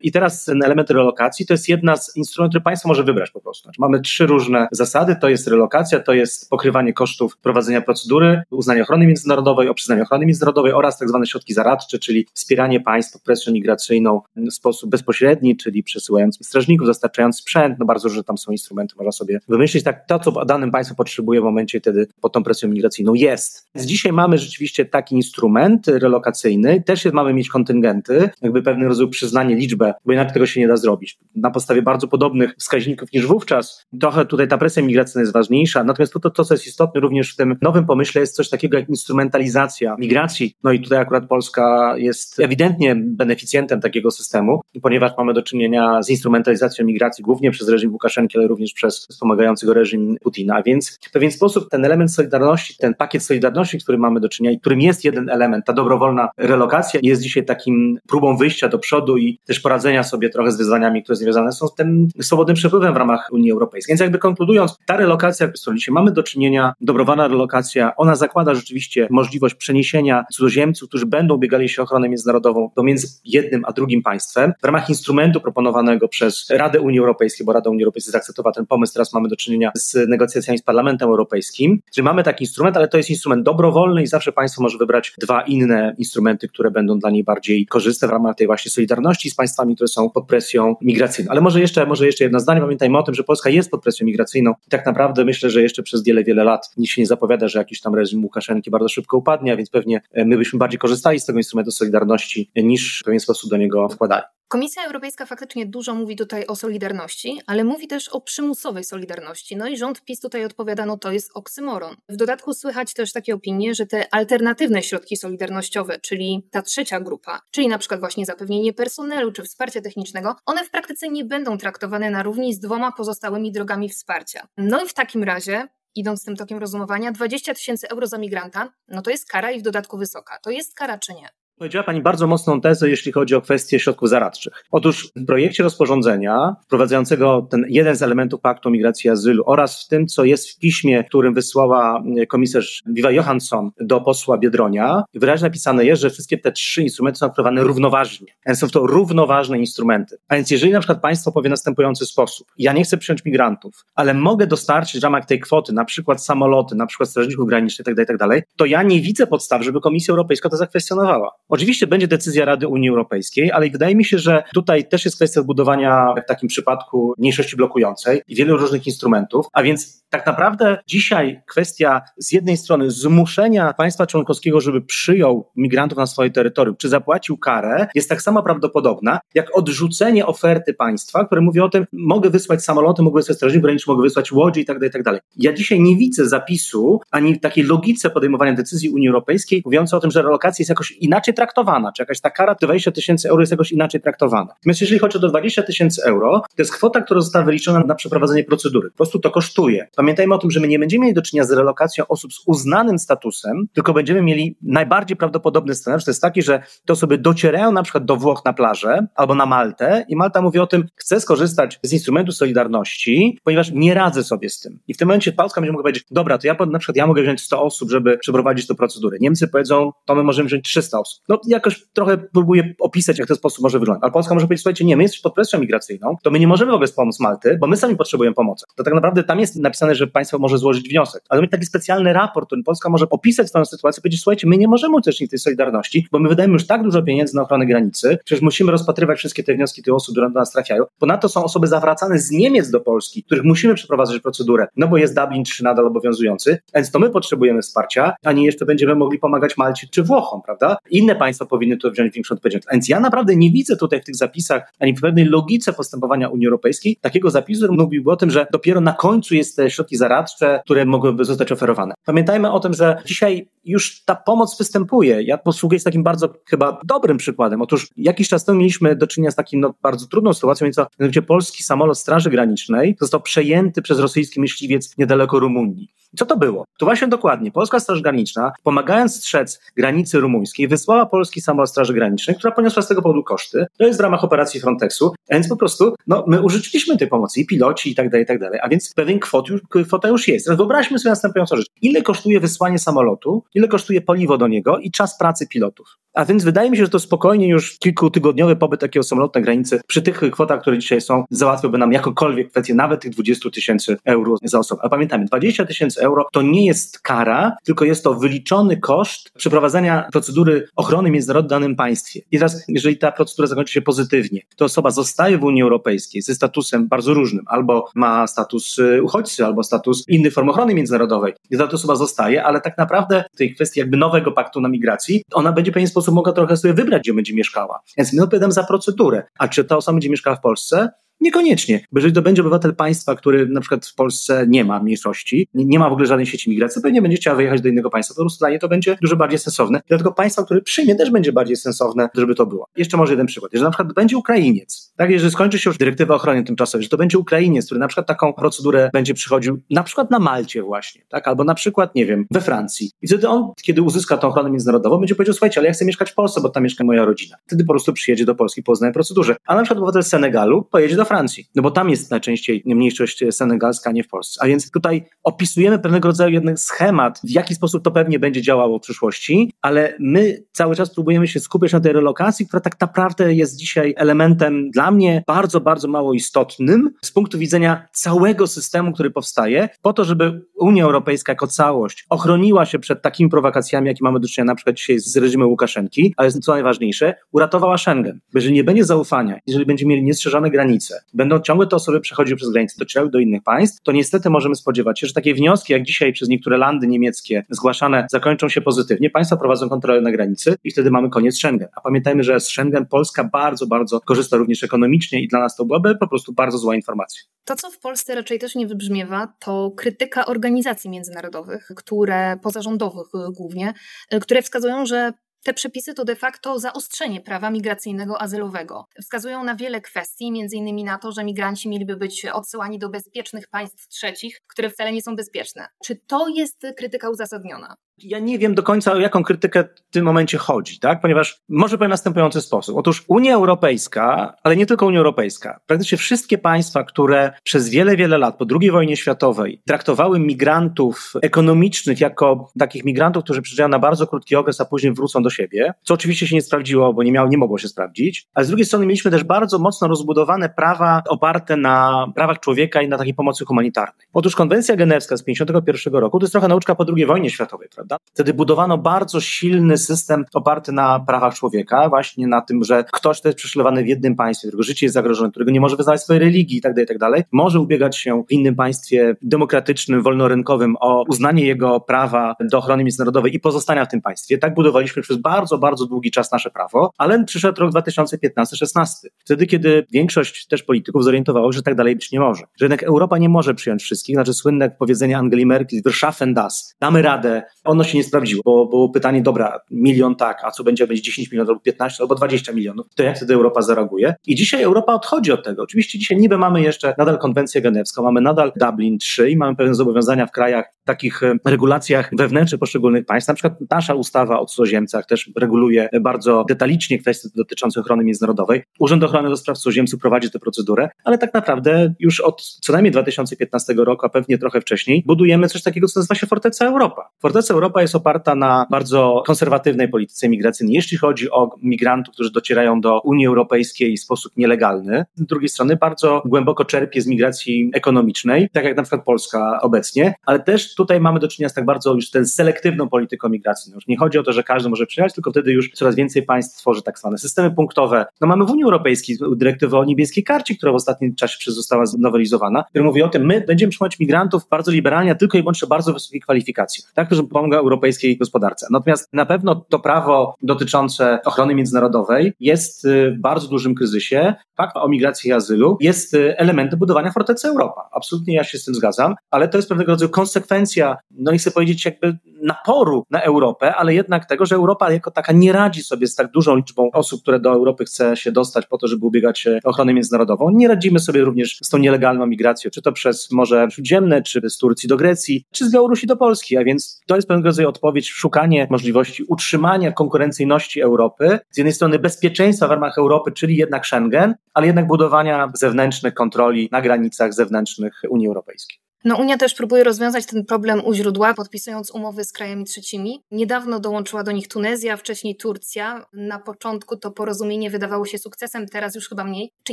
I 0.00 0.12
teraz 0.12 0.44
ten 0.44 0.62
element 0.62 0.90
relokacji 0.90 1.46
to 1.46 1.54
jest 1.54 1.68
jedna 1.68 1.96
z 1.96 2.16
instrumentów, 2.16 2.52
które 2.52 2.62
państwo 2.62 2.88
może 2.88 3.04
wybrać 3.04 3.30
po 3.30 3.40
prostu. 3.40 3.62
Znaczy, 3.62 3.80
mamy 3.80 4.00
trzy 4.00 4.26
różne 4.26 4.68
zasady, 4.72 5.16
to 5.20 5.28
jest 5.28 5.48
relokacja, 5.48 6.00
to 6.00 6.12
jest 6.12 6.50
pokrywanie 6.50 6.92
kosztów 6.92 7.36
prowadzenia 7.36 7.80
procedury, 7.80 8.42
uznanie 8.50 8.82
ochrony 8.82 9.06
międzynarodowej, 9.06 9.68
o 9.68 9.74
przyznanie 9.74 10.02
ochrony 10.02 10.26
międzynarodowej 10.26 10.72
oraz 10.72 10.98
tak 10.98 11.08
zwane 11.08 11.26
środki 11.26 11.54
zaradcze, 11.54 11.98
czyli 11.98 12.26
wspieranie 12.32 12.80
państw 12.80 13.22
presją 13.22 13.52
migracyjną 13.52 14.20
w 14.36 14.52
sposób 14.52 14.90
bezpośredni, 14.90 15.56
czyli 15.56 15.82
przesyłając 15.82 16.46
strażników, 16.46 16.86
dostarczając 16.86 17.38
sprzęt, 17.38 17.78
no 17.78 17.86
bardzo 17.86 18.08
że 18.08 18.24
tam 18.24 18.38
są 18.38 18.52
instrumenty, 18.52 18.94
można 18.98 19.12
sobie 19.12 19.40
wymyślić. 19.48 19.84
Tak 19.84 20.06
to, 20.06 20.18
co 20.18 20.44
danym 20.44 20.70
państwu 20.70 20.96
potrzebuje 20.96 21.40
w 21.40 21.44
momencie 21.44 21.80
wtedy 21.80 22.06
pod 22.20 22.32
tą 22.32 22.42
presją 22.42 22.68
migracyjną 22.68 23.14
jest. 23.14 23.68
Więc 23.74 23.86
dzisiaj 23.86 24.12
mamy 24.12 24.38
rzeczywiście 24.38 24.84
taki 24.84 25.14
instrument 25.14 25.88
relokacyjny, 25.88 26.82
też 26.82 27.04
mamy 27.12 27.34
mieć 27.34 27.48
kontyngenty, 27.48 28.30
jakby 28.42 28.62
pewnego 28.62 28.88
rodzaju 28.88 29.08
przyznanie, 29.38 29.56
liczbę, 29.56 29.94
bo 30.04 30.12
inaczej 30.12 30.32
tego 30.32 30.46
się 30.46 30.60
nie 30.60 30.68
da 30.68 30.76
zrobić. 30.76 31.18
Na 31.36 31.50
podstawie 31.50 31.82
bardzo 31.82 32.08
podobnych 32.08 32.54
wskaźników 32.58 33.12
niż 33.12 33.26
wówczas, 33.26 33.86
trochę 34.00 34.26
tutaj 34.26 34.48
ta 34.48 34.58
presja 34.58 34.82
migracyjna 34.82 35.20
jest 35.20 35.32
ważniejsza, 35.32 35.84
natomiast 35.84 36.12
to, 36.12 36.20
to, 36.20 36.30
to 36.30 36.44
co 36.44 36.54
jest 36.54 36.66
istotne 36.66 37.00
również 37.00 37.32
w 37.32 37.36
tym 37.36 37.56
nowym 37.62 37.86
pomyśle 37.86 38.20
jest 38.20 38.36
coś 38.36 38.48
takiego 38.48 38.78
jak 38.78 38.88
instrumentalizacja 38.88 39.96
migracji, 39.98 40.54
no 40.64 40.72
i 40.72 40.80
tutaj 40.80 40.98
akurat 40.98 41.28
Polska 41.28 41.94
jest 41.96 42.40
ewidentnie 42.40 42.96
beneficjentem 42.96 43.80
takiego 43.80 44.10
systemu, 44.10 44.60
ponieważ 44.82 45.12
mamy 45.18 45.34
do 45.34 45.42
czynienia 45.42 46.02
z 46.02 46.10
instrumentalizacją 46.10 46.84
migracji 46.84 47.24
głównie 47.24 47.50
przez 47.50 47.68
reżim 47.68 47.92
Łukaszenki, 47.92 48.38
ale 48.38 48.46
również 48.46 48.72
przez 48.72 49.06
wspomagający 49.06 49.66
go 49.66 49.74
reżim 49.74 50.16
Putina, 50.22 50.62
więc 50.62 50.98
w 51.08 51.10
pewien 51.10 51.30
sposób 51.30 51.68
ten 51.70 51.84
element 51.84 52.14
solidarności, 52.14 52.76
ten 52.78 52.94
pakiet 52.94 53.22
solidarności, 53.22 53.78
który 53.78 53.98
mamy 53.98 54.20
do 54.20 54.28
czynienia 54.28 54.56
i 54.56 54.60
którym 54.60 54.80
jest 54.80 55.04
jeden 55.04 55.28
element, 55.28 55.64
ta 55.66 55.72
dobrowolna 55.72 56.28
relokacja 56.36 57.00
jest 57.02 57.22
dzisiaj 57.22 57.44
takim 57.44 57.98
próbą 58.08 58.36
wyjścia 58.36 58.68
do 58.68 58.78
przodu 58.78 59.16
i 59.16 59.27
też 59.46 59.60
poradzenia 59.60 60.02
sobie 60.02 60.30
trochę 60.30 60.52
z 60.52 60.56
wyzwaniami, 60.56 61.02
które 61.02 61.16
związane 61.16 61.52
są 61.52 61.66
z 61.66 61.74
tym 61.74 62.08
swobodnym 62.20 62.56
przepływem 62.56 62.94
w 62.94 62.96
ramach 62.96 63.28
Unii 63.32 63.52
Europejskiej. 63.52 63.92
Więc 63.92 64.00
jakby 64.00 64.18
konkludując, 64.18 64.78
ta 64.86 64.96
relokacja, 64.96 65.48
z 65.54 65.60
którą 65.60 65.76
dzisiaj 65.76 65.92
mamy 65.92 66.12
do 66.12 66.22
czynienia, 66.22 66.72
dobrowolna 66.80 67.28
relokacja, 67.28 67.96
ona 67.96 68.16
zakłada 68.16 68.54
rzeczywiście 68.54 69.06
możliwość 69.10 69.54
przeniesienia 69.54 70.24
cudzoziemców, 70.32 70.88
którzy 70.88 71.06
będą 71.06 71.34
ubiegali 71.34 71.68
się 71.68 71.82
o 71.82 71.84
ochronę 71.84 72.08
międzynarodową 72.08 72.70
pomiędzy 72.74 73.06
jednym 73.24 73.64
a 73.64 73.72
drugim 73.72 74.02
państwem 74.02 74.52
w 74.62 74.64
ramach 74.64 74.88
instrumentu 74.88 75.40
proponowanego 75.40 76.08
przez 76.08 76.46
Radę 76.50 76.80
Unii 76.80 76.98
Europejskiej, 76.98 77.46
bo 77.46 77.52
Rada 77.52 77.70
Unii 77.70 77.84
Europejskiej 77.84 78.12
zaakceptowała 78.12 78.52
ten 78.52 78.66
pomysł, 78.66 78.92
teraz 78.92 79.12
mamy 79.12 79.28
do 79.28 79.36
czynienia 79.36 79.70
z 79.74 80.08
negocjacjami 80.08 80.58
z 80.58 80.62
Parlamentem 80.62 81.08
Europejskim, 81.08 81.80
czyli 81.94 82.04
mamy 82.04 82.22
taki 82.22 82.44
instrument, 82.44 82.76
ale 82.76 82.88
to 82.88 82.96
jest 82.96 83.10
instrument 83.10 83.42
dobrowolny 83.42 84.02
i 84.02 84.06
zawsze 84.06 84.32
państwo 84.32 84.62
może 84.62 84.78
wybrać 84.78 85.14
dwa 85.18 85.42
inne 85.42 85.94
instrumenty, 85.98 86.48
które 86.48 86.70
będą 86.70 86.98
dla 86.98 87.10
niej 87.10 87.24
bardziej 87.24 87.66
korzystne 87.66 88.08
w 88.08 88.10
ramach 88.10 88.36
tej 88.36 88.46
właśnie 88.46 88.70
solidarności 88.70 89.17
z 89.30 89.34
państwami, 89.34 89.74
które 89.74 89.88
są 89.88 90.10
pod 90.10 90.26
presją 90.26 90.74
migracyjną. 90.80 91.30
Ale 91.30 91.40
może 91.40 91.60
jeszcze, 91.60 91.86
może 91.86 92.06
jeszcze 92.06 92.24
jedno 92.24 92.40
zdanie. 92.40 92.60
Pamiętajmy 92.60 92.98
o 92.98 93.02
tym, 93.02 93.14
że 93.14 93.24
Polska 93.24 93.50
jest 93.50 93.70
pod 93.70 93.82
presją 93.82 94.06
migracyjną 94.06 94.52
i 94.66 94.70
tak 94.70 94.86
naprawdę 94.86 95.24
myślę, 95.24 95.50
że 95.50 95.62
jeszcze 95.62 95.82
przez 95.82 96.04
wiele, 96.04 96.24
wiele 96.24 96.44
lat 96.44 96.70
nic 96.76 96.90
się 96.90 97.02
nie 97.02 97.06
zapowiada, 97.06 97.48
że 97.48 97.58
jakiś 97.58 97.80
tam 97.80 97.94
reżim 97.94 98.24
Łukaszenki 98.24 98.70
bardzo 98.70 98.88
szybko 98.88 99.16
upadnie, 99.16 99.52
a 99.52 99.56
więc 99.56 99.70
pewnie 99.70 100.00
my 100.16 100.36
byśmy 100.36 100.58
bardziej 100.58 100.78
korzystali 100.78 101.20
z 101.20 101.24
tego 101.24 101.38
instrumentu 101.38 101.70
solidarności 101.70 102.50
niż 102.56 103.00
w 103.00 103.04
pewien 103.04 103.20
sposób 103.20 103.50
do 103.50 103.56
niego 103.56 103.88
wkładali. 103.88 104.22
Komisja 104.48 104.84
Europejska 104.84 105.26
faktycznie 105.26 105.66
dużo 105.66 105.94
mówi 105.94 106.16
tutaj 106.16 106.46
o 106.46 106.56
solidarności, 106.56 107.40
ale 107.46 107.64
mówi 107.64 107.88
też 107.88 108.08
o 108.08 108.20
przymusowej 108.20 108.84
solidarności. 108.84 109.56
No 109.56 109.66
i 109.66 109.76
rząd 109.76 110.04
PiS 110.04 110.20
tutaj 110.20 110.44
odpowiada, 110.44 110.86
no 110.86 110.98
to 110.98 111.12
jest 111.12 111.30
oksymoron. 111.34 111.96
W 112.08 112.16
dodatku 112.16 112.54
słychać 112.54 112.94
też 112.94 113.12
takie 113.12 113.34
opinie, 113.34 113.74
że 113.74 113.86
te 113.86 114.14
alternatywne 114.14 114.82
środki 114.82 115.16
solidarnościowe, 115.16 115.98
czyli 116.00 116.48
ta 116.50 116.62
trzecia 116.62 117.00
grupa, 117.00 117.40
czyli 117.50 117.68
na 117.68 117.78
przykład 117.78 118.00
właśnie 118.00 118.26
zapewnienie 118.26 118.72
personelu 118.72 119.32
czy 119.32 119.42
wsparcia 119.42 119.80
technicznego, 119.80 120.36
one 120.46 120.64
w 120.64 120.70
praktyce 120.70 121.08
nie 121.08 121.24
będą 121.24 121.58
traktowane 121.58 122.10
na 122.10 122.22
równi 122.22 122.54
z 122.54 122.60
dwoma 122.60 122.92
pozostałymi 122.92 123.52
drogami 123.52 123.88
wsparcia. 123.88 124.48
No 124.56 124.84
i 124.84 124.88
w 124.88 124.94
takim 124.94 125.24
razie 125.24 125.68
idąc 125.94 126.24
tym 126.24 126.36
tokiem 126.36 126.58
rozumowania, 126.58 127.12
20 127.12 127.54
tysięcy 127.54 127.88
euro 127.88 128.06
za 128.06 128.18
migranta, 128.18 128.72
no 128.88 129.02
to 129.02 129.10
jest 129.10 129.28
kara 129.28 129.50
i 129.50 129.58
w 129.58 129.62
dodatku 129.62 129.98
wysoka. 129.98 130.38
To 130.42 130.50
jest 130.50 130.74
kara 130.74 130.98
czy 130.98 131.14
nie? 131.14 131.28
Powiedziała 131.58 131.84
Pani 131.84 132.02
bardzo 132.02 132.26
mocną 132.26 132.60
tezę, 132.60 132.90
jeśli 132.90 133.12
chodzi 133.12 133.34
o 133.34 133.40
kwestie 133.40 133.80
środków 133.80 134.08
zaradczych. 134.08 134.64
Otóż 134.70 135.08
w 135.16 135.26
projekcie 135.26 135.62
rozporządzenia 135.62 136.56
wprowadzającego 136.64 137.46
ten 137.50 137.64
jeden 137.68 137.96
z 137.96 138.02
elementów 138.02 138.40
paktu 138.40 138.70
migracji 138.70 139.08
i 139.08 139.10
azylu 139.10 139.42
oraz 139.46 139.84
w 139.84 139.88
tym, 139.88 140.06
co 140.06 140.24
jest 140.24 140.50
w 140.50 140.58
piśmie, 140.58 141.04
którym 141.04 141.34
wysłała 141.34 142.02
e, 142.16 142.26
komisarz 142.26 142.82
Viva 142.86 143.10
Johansson 143.10 143.70
do 143.80 144.00
posła 144.00 144.38
Biedronia, 144.38 145.04
wyraźnie 145.14 145.44
napisane 145.44 145.84
jest, 145.84 146.02
że 146.02 146.10
wszystkie 146.10 146.38
te 146.38 146.52
trzy 146.52 146.82
instrumenty 146.82 147.18
są 147.18 147.26
traktowane 147.26 147.62
równoważnie. 147.62 148.26
A 148.44 148.50
więc 148.50 148.58
są 148.58 148.68
to 148.68 148.86
równoważne 148.86 149.58
instrumenty. 149.58 150.16
A 150.28 150.34
więc 150.34 150.50
jeżeli 150.50 150.72
na 150.72 150.80
przykład 150.80 151.00
państwo 151.00 151.32
powie 151.32 151.50
następujący 151.50 152.06
sposób, 152.06 152.48
ja 152.58 152.72
nie 152.72 152.84
chcę 152.84 152.96
przyjąć 152.96 153.24
migrantów, 153.24 153.84
ale 153.94 154.14
mogę 154.14 154.46
dostarczyć 154.46 155.00
w 155.00 155.04
ramach 155.04 155.26
tej 155.26 155.40
kwoty 155.40 155.72
na 155.72 155.84
przykład 155.84 156.24
samoloty, 156.24 156.74
na 156.74 156.86
przykład 156.86 157.08
strażników 157.08 157.46
granicznych 157.46 157.88
itd., 157.88 158.06
tak 158.06 158.16
itd., 158.16 158.36
tak 158.40 158.48
to 158.56 158.64
ja 158.64 158.82
nie 158.82 159.00
widzę 159.00 159.26
podstaw, 159.26 159.62
żeby 159.62 159.80
Komisja 159.80 160.12
Europejska 160.12 160.48
to 160.48 160.56
zakwestionowała. 160.56 161.30
Oczywiście 161.48 161.86
będzie 161.86 162.08
decyzja 162.08 162.44
Rady 162.44 162.68
Unii 162.68 162.88
Europejskiej, 162.88 163.52
ale 163.52 163.70
wydaje 163.70 163.94
mi 163.94 164.04
się, 164.04 164.18
że 164.18 164.42
tutaj 164.54 164.88
też 164.88 165.04
jest 165.04 165.16
kwestia 165.16 165.42
zbudowania 165.42 166.14
w 166.24 166.28
takim 166.28 166.48
przypadku 166.48 167.14
mniejszości 167.18 167.56
blokującej 167.56 168.22
i 168.28 168.34
wielu 168.34 168.56
różnych 168.56 168.86
instrumentów, 168.86 169.46
a 169.52 169.62
więc 169.62 170.04
tak 170.10 170.26
naprawdę 170.26 170.78
dzisiaj 170.86 171.42
kwestia 171.46 172.00
z 172.18 172.32
jednej 172.32 172.56
strony 172.56 172.90
zmuszenia 172.90 173.72
państwa 173.72 174.06
członkowskiego, 174.06 174.60
żeby 174.60 174.82
przyjął 174.82 175.50
migrantów 175.56 175.98
na 175.98 176.06
swoje 176.06 176.30
terytorium, 176.30 176.76
czy 176.76 176.88
zapłacił 176.88 177.38
karę, 177.38 177.86
jest 177.94 178.08
tak 178.08 178.22
samo 178.22 178.42
prawdopodobna, 178.42 179.20
jak 179.34 179.56
odrzucenie 179.56 180.26
oferty 180.26 180.74
państwa, 180.74 181.24
które 181.24 181.40
mówi 181.40 181.60
o 181.60 181.68
tym, 181.68 181.86
mogę 181.92 182.30
wysłać 182.30 182.64
samoloty, 182.64 183.02
mogę 183.02 183.20
wysłać 183.20 183.36
strażników 183.36 183.62
granicznych, 183.62 183.96
mogę 183.96 184.02
wysłać 184.02 184.32
łodzi 184.32 184.60
itd., 184.60 184.80
tak 184.80 185.00
itd. 185.00 185.12
Tak 185.12 185.22
ja 185.36 185.52
dzisiaj 185.52 185.80
nie 185.80 185.96
widzę 185.96 186.28
zapisu, 186.28 187.00
ani 187.10 187.40
takiej 187.40 187.64
logice 187.64 188.10
podejmowania 188.10 188.52
decyzji 188.52 188.90
Unii 188.90 189.08
Europejskiej 189.08 189.62
mówiącej 189.64 189.96
o 189.96 190.00
tym, 190.00 190.10
że 190.10 190.22
relokacja 190.22 190.62
jest 190.62 190.68
jakoś 190.68 190.90
inaczej 190.90 191.34
traktowana, 191.34 191.92
czy 191.92 192.02
jakaś 192.02 192.20
ta 192.20 192.30
kara 192.30 192.54
20 192.54 192.92
tysięcy 192.92 193.28
euro 193.28 193.42
jest 193.42 193.52
jakoś 193.52 193.72
inaczej 193.72 194.00
traktowana. 194.00 194.46
Natomiast 194.48 194.80
jeżeli 194.80 194.98
chodzi 194.98 195.18
o 195.18 195.28
20 195.28 195.62
tysięcy 195.62 196.02
euro, 196.04 196.40
to 196.40 196.62
jest 196.62 196.72
kwota, 196.72 197.00
która 197.00 197.20
została 197.20 197.44
wyliczona 197.44 197.80
na 197.80 197.94
przeprowadzenie 197.94 198.44
procedury. 198.44 198.90
Po 198.90 198.96
prostu 198.96 199.18
to 199.18 199.30
kosztuje. 199.30 199.88
Pamiętajmy 199.98 200.34
o 200.34 200.38
tym, 200.38 200.50
że 200.50 200.60
my 200.60 200.68
nie 200.68 200.78
będziemy 200.78 201.02
mieli 201.02 201.14
do 201.14 201.22
czynienia 201.22 201.44
z 201.44 201.50
relokacją 201.50 202.06
osób 202.06 202.32
z 202.32 202.42
uznanym 202.46 202.98
statusem, 202.98 203.68
tylko 203.72 203.92
będziemy 203.92 204.22
mieli 204.22 204.56
najbardziej 204.62 205.16
prawdopodobny 205.16 205.74
scenariusz, 205.74 206.04
to 206.04 206.10
jest 206.10 206.22
taki, 206.22 206.42
że 206.42 206.62
te 206.86 206.92
osoby 206.92 207.18
docierają 207.18 207.72
na 207.72 207.82
przykład 207.82 208.04
do 208.04 208.16
Włoch 208.16 208.44
na 208.44 208.52
plażę 208.52 209.06
albo 209.14 209.34
na 209.34 209.46
Maltę 209.46 210.04
i 210.08 210.16
Malta 210.16 210.42
mówi 210.42 210.58
o 210.58 210.66
tym, 210.66 210.84
chcę 210.96 211.20
skorzystać 211.20 211.80
z 211.82 211.92
instrumentu 211.92 212.32
solidarności, 212.32 213.38
ponieważ 213.44 213.72
nie 213.72 213.94
radzę 213.94 214.24
sobie 214.24 214.48
z 214.48 214.60
tym. 214.60 214.78
I 214.88 214.94
w 214.94 214.96
tym 214.96 215.08
momencie 215.08 215.32
Polska 215.32 215.60
będzie 215.60 215.72
mogła 215.72 215.82
powiedzieć, 215.82 216.04
dobra, 216.10 216.38
to 216.38 216.46
ja 216.46 216.56
na 216.66 216.78
przykład 216.78 216.96
ja 216.96 217.06
mogę 217.06 217.22
wziąć 217.22 217.40
100 217.40 217.62
osób, 217.62 217.90
żeby 217.90 218.18
przeprowadzić 218.18 218.66
tę 218.66 218.74
procedurę. 218.74 219.18
Niemcy 219.20 219.48
powiedzą, 219.48 219.92
to 220.04 220.14
my 220.14 220.22
możemy 220.22 220.46
wziąć 220.48 220.64
300 220.64 221.00
osób. 221.00 221.24
No 221.28 221.40
jakoś 221.46 221.86
trochę 221.92 222.18
próbuję 222.18 222.74
opisać, 222.80 223.18
jak 223.18 223.28
ten 223.28 223.36
sposób 223.36 223.62
może 223.62 223.78
wyglądać. 223.78 224.02
Ale 224.02 224.12
Polska 224.12 224.34
może 224.34 224.46
powiedzieć, 224.46 224.62
słuchajcie, 224.62 224.84
nie, 224.84 224.96
my 224.96 225.02
jesteśmy 225.02 225.22
pod 225.22 225.34
presją 225.34 225.60
migracyjną, 225.60 226.16
to 226.22 226.30
my 226.30 226.38
nie 226.38 226.48
możemy 226.48 226.70
w 226.70 226.74
ogóle 226.74 226.88
pomóc 226.96 227.20
Malty, 227.20 227.58
bo 227.60 227.66
my 227.66 227.76
sami 227.76 227.96
potrzebujemy 227.96 228.34
pomocy. 228.34 228.66
To 228.76 228.84
tak 228.84 228.94
naprawdę 228.94 229.24
tam 229.24 229.40
jest 229.40 229.56
napisane, 229.56 229.87
że 229.94 230.06
państwo 230.06 230.38
może 230.38 230.58
złożyć 230.58 230.88
wniosek. 230.88 231.22
Ale 231.28 231.42
mieć 231.42 231.50
taki 231.50 231.66
specjalny 231.66 232.12
raport, 232.12 232.46
który 232.46 232.62
Polska 232.62 232.88
może 232.88 233.06
opisać 233.10 233.48
swoją 233.48 233.64
sytuację, 233.64 234.02
powiedzieć, 234.02 234.20
słuchajcie, 234.22 234.46
my 234.46 234.56
nie 234.56 234.68
możemy 234.68 234.96
uczestniczyć 234.96 235.30
w 235.30 235.30
tej 235.30 235.38
solidarności, 235.38 236.06
bo 236.12 236.18
my 236.18 236.28
wydajemy 236.28 236.52
już 236.52 236.66
tak 236.66 236.82
dużo 236.82 237.02
pieniędzy 237.02 237.36
na 237.36 237.42
ochronę 237.42 237.66
granicy, 237.66 238.18
przecież 238.24 238.42
musimy 238.42 238.72
rozpatrywać 238.72 239.18
wszystkie 239.18 239.44
te 239.44 239.54
wnioski 239.54 239.82
tych 239.82 239.94
osób, 239.94 240.14
które 240.14 240.30
do 240.30 240.38
nas 240.38 240.52
trafiają. 240.52 240.84
Ponadto 240.98 241.28
są 241.28 241.44
osoby 241.44 241.66
zawracane 241.66 242.18
z 242.18 242.30
Niemiec 242.30 242.70
do 242.70 242.80
Polski, 242.80 243.22
których 243.22 243.44
musimy 243.44 243.74
przeprowadzać 243.74 244.20
procedurę, 244.20 244.66
no 244.76 244.88
bo 244.88 244.96
jest 244.96 245.14
Dublin 245.14 245.44
3 245.44 245.64
nadal 245.64 245.86
obowiązujący, 245.86 246.58
więc 246.74 246.90
to 246.90 246.98
my 246.98 247.10
potrzebujemy 247.10 247.62
wsparcia, 247.62 248.14
a 248.24 248.32
nie 248.32 248.44
jeszcze 248.44 248.66
będziemy 248.66 248.94
mogli 248.94 249.18
pomagać 249.18 249.56
Malcie 249.56 249.86
czy 249.90 250.02
Włochom, 250.02 250.42
prawda? 250.42 250.76
Inne 250.90 251.16
państwa 251.16 251.46
powinny 251.46 251.76
tu 251.76 251.90
wziąć 251.90 252.14
większą 252.14 252.34
odpowiedzialność. 252.34 252.68
Więc 252.72 252.88
ja 252.88 253.00
naprawdę 253.00 253.36
nie 253.36 253.50
widzę 253.50 253.76
tutaj 253.76 254.00
w 254.00 254.04
tych 254.04 254.16
zapisach, 254.16 254.72
ani 254.80 254.96
w 254.96 255.00
pewnej 255.00 255.24
logice 255.24 255.72
postępowania 255.72 256.28
Unii 256.28 256.46
Europejskiej 256.46 256.96
takiego 257.00 257.30
zapisu, 257.30 257.64
który 257.64 257.82
mówiłby 257.82 258.10
o 258.10 258.16
tym, 258.16 258.30
że 258.30 258.46
dopiero 258.52 258.80
na 258.80 258.92
końcu 258.92 259.34
jest 259.34 259.56
te 259.56 259.70
środki 259.78 259.96
zaradcze, 259.96 260.60
które 260.64 260.84
mogłyby 260.84 261.24
zostać 261.24 261.52
oferowane. 261.52 261.94
Pamiętajmy 262.04 262.52
o 262.52 262.60
tym, 262.60 262.74
że 262.74 263.02
dzisiaj 263.06 263.48
już 263.64 264.04
ta 264.04 264.14
pomoc 264.14 264.58
występuje. 264.58 265.22
Ja 265.22 265.38
posługuję 265.38 265.78
się 265.78 265.84
takim 265.84 266.02
bardzo 266.02 266.34
chyba 266.46 266.80
dobrym 266.84 267.16
przykładem. 267.16 267.62
Otóż 267.62 267.88
jakiś 267.96 268.28
czas 268.28 268.44
temu 268.44 268.58
mieliśmy 268.58 268.96
do 268.96 269.06
czynienia 269.06 269.30
z 269.30 269.34
takim 269.34 269.60
no, 269.60 269.74
bardzo 269.82 270.06
trudną 270.06 270.34
sytuacją, 270.34 270.68
mianowicie 271.00 271.22
polski 271.22 271.62
samolot 271.62 271.98
Straży 271.98 272.30
Granicznej 272.30 272.96
został 273.00 273.20
przejęty 273.20 273.82
przez 273.82 273.98
rosyjski 273.98 274.40
myśliwiec 274.40 274.98
niedaleko 274.98 275.38
Rumunii. 275.38 275.88
Co 276.16 276.26
to 276.26 276.36
było? 276.36 276.64
To 276.78 276.86
właśnie 276.86 277.08
dokładnie. 277.08 277.50
Polska 277.50 277.80
Straż 277.80 278.02
Graniczna, 278.02 278.52
pomagając 278.62 279.16
strzec 279.16 279.60
granicy 279.76 280.20
rumuńskiej, 280.20 280.68
wysłała 280.68 281.06
polski 281.06 281.40
samolot 281.40 281.70
Straży 281.70 281.94
Granicznej, 281.94 282.36
która 282.36 282.52
poniosła 282.52 282.82
z 282.82 282.88
tego 282.88 283.02
powodu 283.02 283.22
koszty. 283.22 283.66
To 283.78 283.86
jest 283.86 283.98
w 283.98 284.02
ramach 284.02 284.24
operacji 284.24 284.60
Frontexu, 284.60 285.14
a 285.30 285.34
więc 285.34 285.48
po 285.48 285.56
prostu 285.56 285.94
no, 286.06 286.24
my 286.26 286.42
użyczyliśmy 286.42 286.96
tej 286.96 287.08
pomocy 287.08 287.40
i 287.40 287.46
piloci 287.46 287.90
i 287.90 287.94
tak 287.94 288.10
dalej, 288.10 288.24
i 288.24 288.26
tak 288.26 288.38
dalej. 288.38 288.60
A 288.62 288.68
więc 288.68 288.94
pewien 288.94 289.18
kwot 289.18 289.48
już, 289.48 289.60
kwota 289.86 290.08
już 290.08 290.28
jest. 290.28 290.44
Teraz 290.46 290.58
wyobraźmy 290.58 290.98
sobie 290.98 291.10
następującą 291.10 291.56
rzecz. 291.56 291.66
Ile 291.82 292.02
kosztuje 292.02 292.40
wysłanie 292.40 292.78
samolotu, 292.78 293.44
ile 293.54 293.68
kosztuje 293.68 294.00
paliwo 294.00 294.38
do 294.38 294.48
niego 294.48 294.78
i 294.78 294.90
czas 294.90 295.18
pracy 295.18 295.46
pilotów? 295.46 295.96
A 296.14 296.24
więc 296.24 296.44
wydaje 296.44 296.70
mi 296.70 296.76
się, 296.76 296.84
że 296.84 296.90
to 296.90 296.98
spokojnie 296.98 297.48
już 297.48 297.78
kilkutygodniowy 297.78 298.56
pobyt 298.56 298.80
takiego 298.80 299.02
samolotu 299.02 299.38
na 299.38 299.44
granicy 299.44 299.80
przy 299.86 300.02
tych 300.02 300.20
kwotach, 300.30 300.60
które 300.60 300.78
dzisiaj 300.78 301.00
są, 301.00 301.24
załatwiłby 301.30 301.78
nam 301.78 301.92
jakokolwiek 301.92 302.50
kwestię 302.50 302.74
nawet 302.74 303.00
tych 303.00 303.12
20 303.12 303.50
tysięcy 303.50 303.96
euro 304.04 304.36
za 304.44 304.58
osobę. 304.58 304.80
Ale 304.82 304.90
pamiętajmy, 304.90 305.24
20 305.24 305.64
tysięcy 305.64 305.97
euro 305.98 306.26
to 306.32 306.42
nie 306.42 306.66
jest 306.66 306.98
kara, 306.98 307.56
tylko 307.64 307.84
jest 307.84 308.04
to 308.04 308.14
wyliczony 308.14 308.76
koszt 308.76 309.30
przeprowadzenia 309.36 310.08
procedury 310.12 310.68
ochrony 310.76 311.10
międzynarodowej 311.10 311.48
w 311.48 311.50
danym 311.50 311.76
państwie. 311.76 312.20
I 312.30 312.38
teraz, 312.38 312.64
jeżeli 312.68 312.98
ta 312.98 313.12
procedura 313.12 313.48
zakończy 313.48 313.72
się 313.72 313.82
pozytywnie, 313.82 314.40
to 314.56 314.64
osoba 314.64 314.90
zostaje 314.90 315.38
w 315.38 315.44
Unii 315.44 315.62
Europejskiej 315.62 316.22
ze 316.22 316.34
statusem 316.34 316.88
bardzo 316.88 317.14
różnym, 317.14 317.44
albo 317.46 317.90
ma 317.94 318.26
status 318.26 318.78
y, 318.78 319.02
uchodźcy, 319.02 319.44
albo 319.46 319.62
status 319.62 320.04
innej 320.08 320.30
form 320.30 320.48
ochrony 320.48 320.74
międzynarodowej. 320.74 321.32
I 321.50 321.56
ta 321.56 321.64
osoba 321.64 321.96
zostaje, 321.96 322.44
ale 322.44 322.60
tak 322.60 322.78
naprawdę 322.78 323.24
w 323.32 323.36
tej 323.36 323.54
kwestii 323.54 323.80
jakby 323.80 323.96
nowego 323.96 324.32
paktu 324.32 324.60
na 324.60 324.68
migracji, 324.68 325.22
ona 325.32 325.52
będzie 325.52 325.70
w 325.70 325.74
pewien 325.74 325.88
sposób 325.88 326.14
mogła 326.14 326.32
trochę 326.32 326.56
sobie 326.56 326.74
wybrać, 326.74 327.02
gdzie 327.02 327.14
będzie 327.14 327.34
mieszkała. 327.34 327.80
Więc 327.96 328.12
my 328.12 328.22
odpowiadamy 328.22 328.52
za 328.52 328.64
procedurę. 328.64 329.22
A 329.38 329.48
czy 329.48 329.64
ta 329.64 329.76
osoba 329.76 329.94
będzie 329.94 330.10
mieszkała 330.10 330.36
w 330.36 330.40
Polsce? 330.40 330.88
Niekoniecznie, 331.20 331.80
bo 331.92 331.98
jeżeli 331.98 332.14
to 332.14 332.22
będzie 332.22 332.42
obywatel 332.42 332.74
państwa, 332.74 333.14
który 333.14 333.48
na 333.48 333.60
przykład 333.60 333.86
w 333.86 333.94
Polsce 333.94 334.46
nie 334.48 334.64
ma 334.64 334.82
mniejszości, 334.82 335.48
nie 335.54 335.78
ma 335.78 335.88
w 335.88 335.92
ogóle 335.92 336.06
żadnej 336.06 336.26
sieci 336.26 336.50
migracji, 336.50 336.82
pewnie 336.82 337.02
będzie 337.02 337.16
chciała 337.16 337.36
wyjechać 337.36 337.60
do 337.60 337.68
innego 337.68 337.90
państwa, 337.90 338.14
to 338.14 338.24
po 338.24 338.38
dla 338.38 338.50
niej 338.50 338.58
to 338.58 338.68
będzie 338.68 338.96
dużo 339.02 339.16
bardziej 339.16 339.38
sensowne. 339.38 339.80
Dlatego 339.88 340.12
państwa, 340.12 340.44
które 340.44 340.60
przyjmie, 340.60 340.94
też 340.94 341.10
będzie 341.10 341.32
bardziej 341.32 341.56
sensowne, 341.56 342.08
żeby 342.14 342.34
to 342.34 342.46
było. 342.46 342.68
Jeszcze 342.76 342.96
może 342.96 343.12
jeden 343.12 343.26
przykład. 343.26 343.52
Jeżeli 343.52 343.64
na 343.64 343.70
przykład 343.70 343.94
będzie 343.94 344.16
Ukrainiec, 344.16 344.92
tak, 344.96 345.10
jeżeli 345.10 345.32
skończy 345.32 345.58
się 345.58 345.70
już 345.70 345.78
dyrektywa 345.78 346.14
ochrony 346.14 346.44
tymczasowej, 346.44 346.82
że 346.82 346.88
to 346.88 346.96
będzie 346.96 347.18
Ukrainiec, 347.18 347.66
który 347.66 347.80
na 347.80 347.88
przykład 347.88 348.06
taką 348.06 348.32
procedurę 348.32 348.90
będzie 348.92 349.14
przychodził 349.14 349.62
na 349.70 349.82
przykład 349.82 350.10
na 350.10 350.18
Malcie 350.18 350.62
właśnie, 350.62 351.02
tak, 351.08 351.28
albo 351.28 351.44
na 351.44 351.54
przykład, 351.54 351.94
nie 351.94 352.06
wiem, 352.06 352.26
we 352.30 352.40
Francji. 352.40 352.90
I 353.02 353.08
wtedy 353.08 353.28
on, 353.28 353.52
kiedy 353.62 353.82
uzyska 353.82 354.16
tą 354.16 354.28
ochronę 354.28 354.50
międzynarodową, 354.50 354.98
będzie 354.98 355.14
powiedział, 355.14 355.34
słuchajcie, 355.34 355.60
ale 355.60 355.66
ja 355.66 355.72
chcę 355.72 355.84
mieszkać 355.84 356.10
w 356.10 356.14
Polsce, 356.14 356.40
bo 356.40 356.48
tam 356.48 356.62
mieszka 356.62 356.84
moja 356.84 357.04
rodzina. 357.04 357.36
Wtedy 357.46 357.64
po 357.64 357.72
prostu 357.72 357.92
przyjedzie 357.92 358.24
do 358.24 358.34
Polski 358.34 358.62
po 358.62 358.72
uznanej 358.72 358.94
procedurze. 358.94 359.36
A 359.46 359.54
na 359.54 359.62
przykład 359.62 359.78
obywatel 359.78 360.04
Senegalu 360.04 360.62
pojedzie 360.62 360.96
do 360.96 361.04
Francji, 361.08 361.46
no 361.54 361.62
bo 361.62 361.70
tam 361.70 361.90
jest 361.90 362.10
najczęściej 362.10 362.62
mniejszość 362.66 363.24
senegalska, 363.30 363.90
a 363.90 363.92
nie 363.92 364.04
w 364.04 364.08
Polsce. 364.08 364.40
A 364.42 364.46
więc 364.46 364.70
tutaj 364.70 365.04
opisujemy 365.22 365.78
pewnego 365.78 366.08
rodzaju 366.08 366.32
jednak 366.32 366.58
schemat, 366.58 367.20
w 367.24 367.30
jaki 367.30 367.54
sposób 367.54 367.84
to 367.84 367.90
pewnie 367.90 368.18
będzie 368.18 368.42
działało 368.42 368.78
w 368.78 368.82
przyszłości, 368.82 369.52
ale 369.62 369.94
my 370.00 370.44
cały 370.52 370.76
czas 370.76 370.94
próbujemy 370.94 371.28
się 371.28 371.40
skupiać 371.40 371.72
na 371.72 371.80
tej 371.80 371.92
relokacji, 371.92 372.46
która 372.46 372.60
tak 372.60 372.80
naprawdę 372.80 373.34
jest 373.34 373.56
dzisiaj 373.56 373.94
elementem 373.96 374.70
dla 374.70 374.90
mnie 374.90 375.22
bardzo, 375.26 375.60
bardzo 375.60 375.88
mało 375.88 376.14
istotnym 376.14 376.90
z 377.02 377.12
punktu 377.12 377.38
widzenia 377.38 377.88
całego 377.92 378.46
systemu, 378.46 378.92
który 378.92 379.10
powstaje, 379.10 379.68
po 379.82 379.92
to, 379.92 380.04
żeby 380.04 380.42
Unia 380.60 380.84
Europejska 380.84 381.32
jako 381.32 381.46
całość 381.46 382.06
ochroniła 382.08 382.66
się 382.66 382.78
przed 382.78 383.02
takimi 383.02 383.30
prowokacjami, 383.30 383.88
jakie 383.88 384.04
mamy 384.04 384.20
do 384.20 384.28
czynienia 384.28 384.52
na 384.52 384.54
przykład 384.54 384.76
dzisiaj 384.76 384.98
z 384.98 385.16
reżimem 385.16 385.48
Łukaszenki, 385.48 386.14
ale 386.16 386.32
co 386.32 386.52
najważniejsze, 386.52 387.14
uratowała 387.32 387.78
Schengen. 387.78 388.20
Jeżeli 388.34 388.54
nie 388.54 388.64
będzie 388.64 388.84
zaufania, 388.84 389.38
jeżeli 389.46 389.66
będziemy 389.66 389.90
mieli 389.90 390.02
niestrzeżone 390.02 390.50
granice, 390.50 390.97
będą 391.14 391.40
ciągle 391.40 391.66
te 391.66 391.76
osoby 391.76 392.00
przechodziły 392.00 392.36
przez 392.36 392.50
granice, 392.50 392.74
docierały 392.78 393.10
do 393.10 393.18
innych 393.18 393.42
państw, 393.42 393.82
to 393.82 393.92
niestety 393.92 394.30
możemy 394.30 394.54
spodziewać 394.54 395.00
się, 395.00 395.06
że 395.06 395.12
takie 395.12 395.34
wnioski, 395.34 395.72
jak 395.72 395.82
dzisiaj 395.82 396.12
przez 396.12 396.28
niektóre 396.28 396.58
landy 396.58 396.86
niemieckie 396.86 397.44
zgłaszane, 397.50 398.06
zakończą 398.10 398.48
się 398.48 398.60
pozytywnie. 398.60 399.10
Państwa 399.10 399.36
prowadzą 399.36 399.68
kontrolę 399.68 400.00
na 400.00 400.12
granicy 400.12 400.54
i 400.64 400.70
wtedy 400.70 400.90
mamy 400.90 401.10
koniec 401.10 401.36
Schengen. 401.36 401.68
A 401.76 401.80
pamiętajmy, 401.80 402.22
że 402.22 402.40
z 402.40 402.48
Schengen 402.48 402.86
Polska 402.86 403.24
bardzo, 403.24 403.66
bardzo 403.66 404.00
korzysta 404.00 404.36
również 404.36 404.62
ekonomicznie 404.62 405.22
i 405.22 405.28
dla 405.28 405.40
nas 405.40 405.56
to 405.56 405.64
byłaby 405.64 405.96
po 405.96 406.08
prostu 406.08 406.32
bardzo 406.32 406.58
zła 406.58 406.74
informacja. 406.74 407.22
To, 407.44 407.56
co 407.56 407.70
w 407.70 407.78
Polsce 407.78 408.14
raczej 408.14 408.38
też 408.38 408.54
nie 408.54 408.66
wybrzmiewa, 408.66 409.32
to 409.38 409.72
krytyka 409.76 410.26
organizacji 410.26 410.90
międzynarodowych, 410.90 411.70
które 411.76 412.36
pozarządowych 412.42 413.06
głównie, 413.36 413.72
które 414.20 414.42
wskazują, 414.42 414.86
że 414.86 415.12
te 415.42 415.54
przepisy 415.54 415.94
to 415.94 416.04
de 416.04 416.16
facto 416.16 416.58
zaostrzenie 416.58 417.20
prawa 417.20 417.50
migracyjnego 417.50 418.22
azylowego. 418.22 418.86
Wskazują 419.02 419.44
na 419.44 419.54
wiele 419.54 419.80
kwestii, 419.80 420.24
innymi 420.52 420.84
na 420.84 420.98
to, 420.98 421.12
że 421.12 421.24
migranci 421.24 421.68
mieliby 421.68 421.96
być 421.96 422.26
odsyłani 422.26 422.78
do 422.78 422.88
bezpiecznych 422.88 423.48
państw 423.48 423.88
trzecich, 423.88 424.40
które 424.46 424.70
wcale 424.70 424.92
nie 424.92 425.02
są 425.02 425.16
bezpieczne. 425.16 425.68
Czy 425.84 425.96
to 425.96 426.28
jest 426.28 426.66
krytyka 426.76 427.10
uzasadniona? 427.10 427.76
Ja 428.02 428.18
nie 428.18 428.38
wiem 428.38 428.54
do 428.54 428.62
końca, 428.62 428.92
o 428.92 428.96
jaką 428.96 429.22
krytykę 429.22 429.64
w 429.64 429.90
tym 429.90 430.04
momencie 430.04 430.38
chodzi, 430.38 430.78
tak? 430.78 431.00
Ponieważ 431.00 431.40
może 431.48 431.78
powiem 431.78 431.90
następujący 431.90 432.40
sposób. 432.40 432.76
Otóż 432.76 433.04
Unia 433.08 433.34
Europejska, 433.34 434.34
ale 434.42 434.56
nie 434.56 434.66
tylko 434.66 434.86
Unia 434.86 434.98
Europejska, 434.98 435.60
praktycznie 435.66 435.98
wszystkie 435.98 436.38
państwa, 436.38 436.84
które 436.84 437.32
przez 437.42 437.68
wiele, 437.68 437.96
wiele 437.96 438.18
lat 438.18 438.36
po 438.36 438.46
II 438.60 438.70
wojnie 438.70 438.96
światowej 438.96 439.62
traktowały 439.66 440.20
migrantów 440.20 441.12
ekonomicznych 441.22 442.00
jako 442.00 442.52
takich 442.58 442.84
migrantów, 442.84 443.24
którzy 443.24 443.42
przyjeżdżają 443.42 443.68
na 443.68 443.78
bardzo 443.78 444.06
krótki 444.06 444.36
okres, 444.36 444.60
a 444.60 444.64
później 444.64 444.92
wrócą 444.92 445.22
do 445.22 445.30
siebie, 445.30 445.74
co 445.82 445.94
oczywiście 445.94 446.26
się 446.26 446.36
nie 446.36 446.42
sprawdziło, 446.42 446.94
bo 446.94 447.02
nie, 447.02 447.12
miało, 447.12 447.28
nie 447.28 447.38
mogło 447.38 447.58
się 447.58 447.68
sprawdzić, 447.68 448.26
ale 448.34 448.46
z 448.46 448.48
drugiej 448.48 448.66
strony 448.66 448.86
mieliśmy 448.86 449.10
też 449.10 449.24
bardzo 449.24 449.58
mocno 449.58 449.88
rozbudowane 449.88 450.48
prawa 450.48 451.02
oparte 451.08 451.56
na 451.56 452.06
prawach 452.14 452.40
człowieka 452.40 452.82
i 452.82 452.88
na 452.88 452.98
takiej 452.98 453.14
pomocy 453.14 453.44
humanitarnej. 453.44 454.06
Otóż 454.12 454.36
konwencja 454.36 454.76
genewska 454.76 455.16
z 455.16 455.24
1951 455.24 456.00
roku 456.00 456.18
to 456.18 456.24
jest 456.24 456.32
trochę 456.32 456.48
nauczka 456.48 456.74
po 456.74 456.84
II 456.96 457.06
wojnie 457.06 457.30
światowej, 457.30 457.68
prawda? 457.74 457.87
Prawda? 457.88 458.04
Wtedy 458.14 458.34
budowano 458.34 458.78
bardzo 458.78 459.20
silny 459.20 459.78
system 459.78 460.24
oparty 460.34 460.72
na 460.72 461.00
prawach 461.00 461.34
człowieka, 461.34 461.88
właśnie 461.88 462.26
na 462.26 462.40
tym, 462.40 462.64
że 462.64 462.84
ktoś, 462.92 463.20
kto 463.20 463.28
jest 463.28 463.38
prześladowany 463.38 463.82
w 463.82 463.86
jednym 463.86 464.16
państwie, 464.16 464.48
którego 464.48 464.62
życie 464.62 464.86
jest 464.86 464.94
zagrożone, 464.94 465.30
którego 465.30 465.50
nie 465.50 465.60
może 465.60 465.76
wyznawać 465.76 466.02
swojej 466.02 466.20
religii 466.20 466.56
itd., 466.56 466.86
tak 466.86 466.96
itd., 466.96 467.16
tak 467.16 467.26
może 467.32 467.60
ubiegać 467.60 467.96
się 467.96 468.22
w 468.28 468.32
innym 468.32 468.54
państwie 468.54 469.16
demokratycznym, 469.22 470.02
wolnorynkowym 470.02 470.76
o 470.80 471.04
uznanie 471.08 471.46
jego 471.46 471.80
prawa 471.80 472.34
do 472.40 472.58
ochrony 472.58 472.84
międzynarodowej 472.84 473.34
i 473.34 473.40
pozostania 473.40 473.84
w 473.84 473.88
tym 473.88 474.02
państwie. 474.02 474.38
Tak 474.38 474.54
budowaliśmy 474.54 475.02
przez 475.02 475.16
bardzo, 475.16 475.58
bardzo 475.58 475.86
długi 475.86 476.10
czas 476.10 476.32
nasze 476.32 476.50
prawo, 476.50 476.90
ale 476.98 477.24
przyszedł 477.24 477.60
rok 477.60 477.72
2015-16. 477.72 478.84
Wtedy, 479.18 479.46
kiedy 479.46 479.86
większość 479.92 480.46
też 480.46 480.62
polityków 480.62 481.04
zorientowało, 481.04 481.52
że 481.52 481.62
tak 481.62 481.74
dalej 481.74 481.94
być 481.94 482.12
nie 482.12 482.20
może. 482.20 482.44
Że 482.60 482.64
jednak 482.64 482.82
Europa 482.82 483.18
nie 483.18 483.28
może 483.28 483.54
przyjąć 483.54 483.82
wszystkich, 483.82 484.16
znaczy 484.16 484.34
słynne 484.34 484.70
powiedzenie 484.70 485.18
Angeli 485.18 485.46
Merkel, 485.46 485.80
wir 485.84 485.94
schaffen 485.94 486.34
das, 486.34 486.74
damy 486.80 487.02
radę, 487.02 487.42
ono 487.78 487.84
się 487.84 487.98
nie 487.98 488.04
sprawdziło, 488.04 488.42
bo 488.44 488.66
było 488.66 488.88
pytanie, 488.88 489.22
dobra, 489.22 489.60
milion 489.70 490.16
tak, 490.16 490.44
a 490.44 490.50
co 490.50 490.64
będzie, 490.64 490.86
będzie 490.86 491.02
10 491.02 491.30
milionów, 491.30 491.48
albo 491.48 491.60
15, 491.60 492.02
albo 492.02 492.14
20 492.14 492.52
milionów, 492.52 492.86
to 492.94 493.02
jak 493.02 493.16
wtedy 493.16 493.34
Europa 493.34 493.62
zareaguje? 493.62 494.14
I 494.26 494.34
dzisiaj 494.34 494.62
Europa 494.62 494.94
odchodzi 494.94 495.32
od 495.32 495.44
tego. 495.44 495.62
Oczywiście 495.62 495.98
dzisiaj 495.98 496.18
niby 496.18 496.38
mamy 496.38 496.62
jeszcze 496.62 496.94
nadal 496.98 497.18
konwencję 497.18 497.60
genewską, 497.60 498.02
mamy 498.02 498.20
nadal 498.20 498.52
Dublin 498.56 498.98
3 498.98 499.30
i 499.30 499.36
mamy 499.36 499.56
pewne 499.56 499.74
zobowiązania 499.74 500.26
w 500.26 500.32
krajach, 500.32 500.64
takich 500.84 501.22
e, 501.22 501.34
regulacjach 501.44 502.10
wewnętrznych 502.18 502.58
poszczególnych 502.58 503.06
państw. 503.06 503.28
Na 503.28 503.34
przykład 503.34 503.54
nasza 503.70 503.94
ustawa 503.94 504.40
o 504.40 504.46
cudzoziemcach 504.46 505.06
też 505.06 505.30
reguluje 505.36 505.88
bardzo 506.00 506.44
detalicznie 506.48 506.98
kwestie 506.98 507.28
dotyczące 507.34 507.80
ochrony 507.80 508.04
międzynarodowej. 508.04 508.62
Urząd 508.78 509.04
Ochrony 509.04 509.28
do 509.28 509.36
Spraw 509.36 509.58
Cudzoziemców 509.58 510.00
prowadzi 510.00 510.30
tę 510.30 510.38
procedurę, 510.38 510.88
ale 511.04 511.18
tak 511.18 511.34
naprawdę 511.34 511.94
już 511.98 512.20
od 512.20 512.42
co 512.42 512.72
najmniej 512.72 512.92
2015 512.92 513.74
roku, 513.74 514.06
a 514.06 514.08
pewnie 514.08 514.38
trochę 514.38 514.60
wcześniej, 514.60 515.02
budujemy 515.06 515.48
coś 515.48 515.62
takiego, 515.62 515.88
co 515.88 516.00
nazywa 516.00 516.14
się 516.14 516.26
Forteca 516.26 516.66
Europa. 516.66 517.08
Forteca 517.22 517.54
Europa 517.54 517.67
jest 517.76 517.94
oparta 517.94 518.34
na 518.34 518.66
bardzo 518.70 519.22
konserwatywnej 519.26 519.88
polityce 519.88 520.28
migracyjnej, 520.28 520.74
jeśli 520.74 520.98
chodzi 520.98 521.30
o 521.30 521.50
migrantów, 521.62 522.14
którzy 522.14 522.32
docierają 522.32 522.80
do 522.80 523.00
Unii 523.00 523.26
Europejskiej 523.26 523.96
w 523.96 524.00
sposób 524.00 524.32
nielegalny. 524.36 525.04
Z 525.14 525.26
drugiej 525.26 525.48
strony 525.48 525.76
bardzo 525.76 526.22
głęboko 526.24 526.64
czerpie 526.64 527.02
z 527.02 527.06
migracji 527.06 527.70
ekonomicznej, 527.74 528.48
tak 528.52 528.64
jak 528.64 528.76
na 528.76 528.82
przykład 528.82 529.04
Polska 529.04 529.58
obecnie, 529.62 530.14
ale 530.26 530.40
też 530.40 530.74
tutaj 530.74 531.00
mamy 531.00 531.20
do 531.20 531.28
czynienia 531.28 531.48
z 531.48 531.54
tak 531.54 531.64
bardzo 531.64 531.94
już 531.94 532.10
ten 532.10 532.26
selektywną 532.26 532.88
polityką 532.88 533.28
migracyjną. 533.28 533.74
Już 533.76 533.86
nie 533.86 533.96
chodzi 533.96 534.18
o 534.18 534.22
to, 534.22 534.32
że 534.32 534.42
każdy 534.42 534.68
może 534.68 534.86
przyjechać, 534.86 535.14
tylko 535.14 535.30
wtedy 535.30 535.52
już 535.52 535.70
coraz 535.70 535.94
więcej 535.94 536.22
państw 536.22 536.60
tworzy 536.60 536.82
tak 536.82 536.98
zwane 536.98 537.18
systemy 537.18 537.50
punktowe. 537.50 538.06
No 538.20 538.26
mamy 538.26 538.44
w 538.44 538.50
Unii 538.50 538.64
Europejskiej 538.64 539.16
dyrektywę 539.36 539.78
o 539.78 539.84
niebieskiej 539.84 540.24
karcie, 540.24 540.54
która 540.54 540.72
w 540.72 540.74
ostatnim 540.74 541.14
czasie 541.14 541.50
została 541.50 541.86
znowelizowana, 541.86 542.64
która 542.70 542.84
mówi 542.84 543.02
o 543.02 543.08
tym, 543.08 543.26
my 543.26 543.40
będziemy 543.40 543.70
przyjmować 543.70 543.98
migrantów 543.98 544.48
bardzo 544.50 544.72
liberalnie, 544.72 545.14
tylko 545.14 545.38
i 545.38 545.40
wyłącznie 545.40 545.68
bardzo 545.68 545.92
wysokiej 545.92 546.20
kwalifikacji. 546.20 546.84
Tak, 546.94 547.06
którzy 547.06 547.24
pomogą 547.24 547.57
europejskiej 547.58 548.18
gospodarce. 548.18 548.66
Natomiast 548.70 549.08
na 549.12 549.26
pewno 549.26 549.54
to 549.54 549.78
prawo 549.78 550.34
dotyczące 550.42 551.18
ochrony 551.24 551.54
międzynarodowej 551.54 552.32
jest 552.40 552.84
y, 552.84 553.10
w 553.10 553.20
bardzo 553.20 553.48
dużym 553.48 553.74
kryzysie. 553.74 554.34
Fakt 554.56 554.76
o 554.76 554.88
migracji 554.88 555.30
i 555.30 555.32
azylu 555.32 555.76
jest 555.80 556.14
y, 556.14 556.38
elementem 556.38 556.78
budowania 556.78 557.12
fortecy 557.12 557.48
Europa. 557.48 557.88
Absolutnie 557.92 558.34
ja 558.34 558.44
się 558.44 558.58
z 558.58 558.64
tym 558.64 558.74
zgadzam, 558.74 559.14
ale 559.30 559.48
to 559.48 559.58
jest 559.58 559.68
pewnego 559.68 559.92
rodzaju 559.92 560.10
konsekwencja, 560.10 560.96
no 561.10 561.32
nie 561.32 561.38
chcę 561.38 561.50
powiedzieć 561.50 561.84
jakby 561.84 562.18
naporu 562.42 563.06
na 563.10 563.22
Europę, 563.22 563.74
ale 563.74 563.94
jednak 563.94 564.26
tego, 564.26 564.46
że 564.46 564.56
Europa 564.56 564.92
jako 564.92 565.10
taka 565.10 565.32
nie 565.32 565.52
radzi 565.52 565.82
sobie 565.82 566.06
z 566.06 566.14
tak 566.14 566.30
dużą 566.30 566.56
liczbą 566.56 566.90
osób, 566.92 567.22
które 567.22 567.40
do 567.40 567.52
Europy 567.52 567.84
chce 567.84 568.16
się 568.16 568.32
dostać 568.32 568.66
po 568.66 568.78
to, 568.78 568.88
żeby 568.88 569.06
ubiegać 569.06 569.38
się 569.38 569.58
o 569.64 569.68
ochronę 569.68 569.94
międzynarodową. 569.94 570.50
Nie 570.50 570.68
radzimy 570.68 570.98
sobie 570.98 571.20
również 571.20 571.58
z 571.62 571.68
tą 571.68 571.78
nielegalną 571.78 572.26
migracją, 572.26 572.70
czy 572.70 572.82
to 572.82 572.92
przez 572.92 573.30
Morze 573.32 573.68
Śródziemne, 573.70 574.22
czy 574.22 574.50
z 574.50 574.58
Turcji 574.58 574.88
do 574.88 574.96
Grecji, 574.96 575.44
czy 575.52 575.68
z 575.68 575.72
Białorusi 575.72 576.06
do 576.06 576.16
Polski, 576.16 576.56
a 576.56 576.64
więc 576.64 577.00
to 577.06 577.16
jest 577.16 577.28
pewnego 577.38 577.48
rodzaju 577.48 577.68
odpowiedź, 577.68 578.10
szukanie 578.10 578.66
możliwości 578.70 579.24
utrzymania 579.28 579.92
konkurencyjności 579.92 580.80
Europy, 580.80 581.38
z 581.50 581.56
jednej 581.56 581.72
strony 581.72 581.98
bezpieczeństwa 581.98 582.68
w 582.68 582.70
ramach 582.70 582.98
Europy, 582.98 583.32
czyli 583.32 583.56
jednak 583.56 583.86
Schengen, 583.86 584.34
ale 584.54 584.66
jednak 584.66 584.86
budowania 584.86 585.50
zewnętrznych 585.54 586.14
kontroli 586.14 586.68
na 586.72 586.82
granicach 586.82 587.34
zewnętrznych 587.34 588.02
Unii 588.10 588.26
Europejskiej. 588.28 588.87
No, 589.04 589.16
Unia 589.16 589.36
też 589.36 589.54
próbuje 589.54 589.84
rozwiązać 589.84 590.26
ten 590.26 590.44
problem 590.44 590.84
u 590.84 590.94
źródła, 590.94 591.34
podpisując 591.34 591.90
umowy 591.90 592.24
z 592.24 592.32
krajami 592.32 592.64
trzecimi. 592.64 593.22
Niedawno 593.30 593.80
dołączyła 593.80 594.22
do 594.22 594.32
nich 594.32 594.48
Tunezja, 594.48 594.96
wcześniej 594.96 595.36
Turcja. 595.36 596.04
Na 596.12 596.38
początku 596.38 596.96
to 596.96 597.10
porozumienie 597.10 597.70
wydawało 597.70 598.06
się 598.06 598.18
sukcesem, 598.18 598.66
teraz 598.66 598.94
już 598.94 599.08
chyba 599.08 599.24
mniej. 599.24 599.50
Czy 599.62 599.72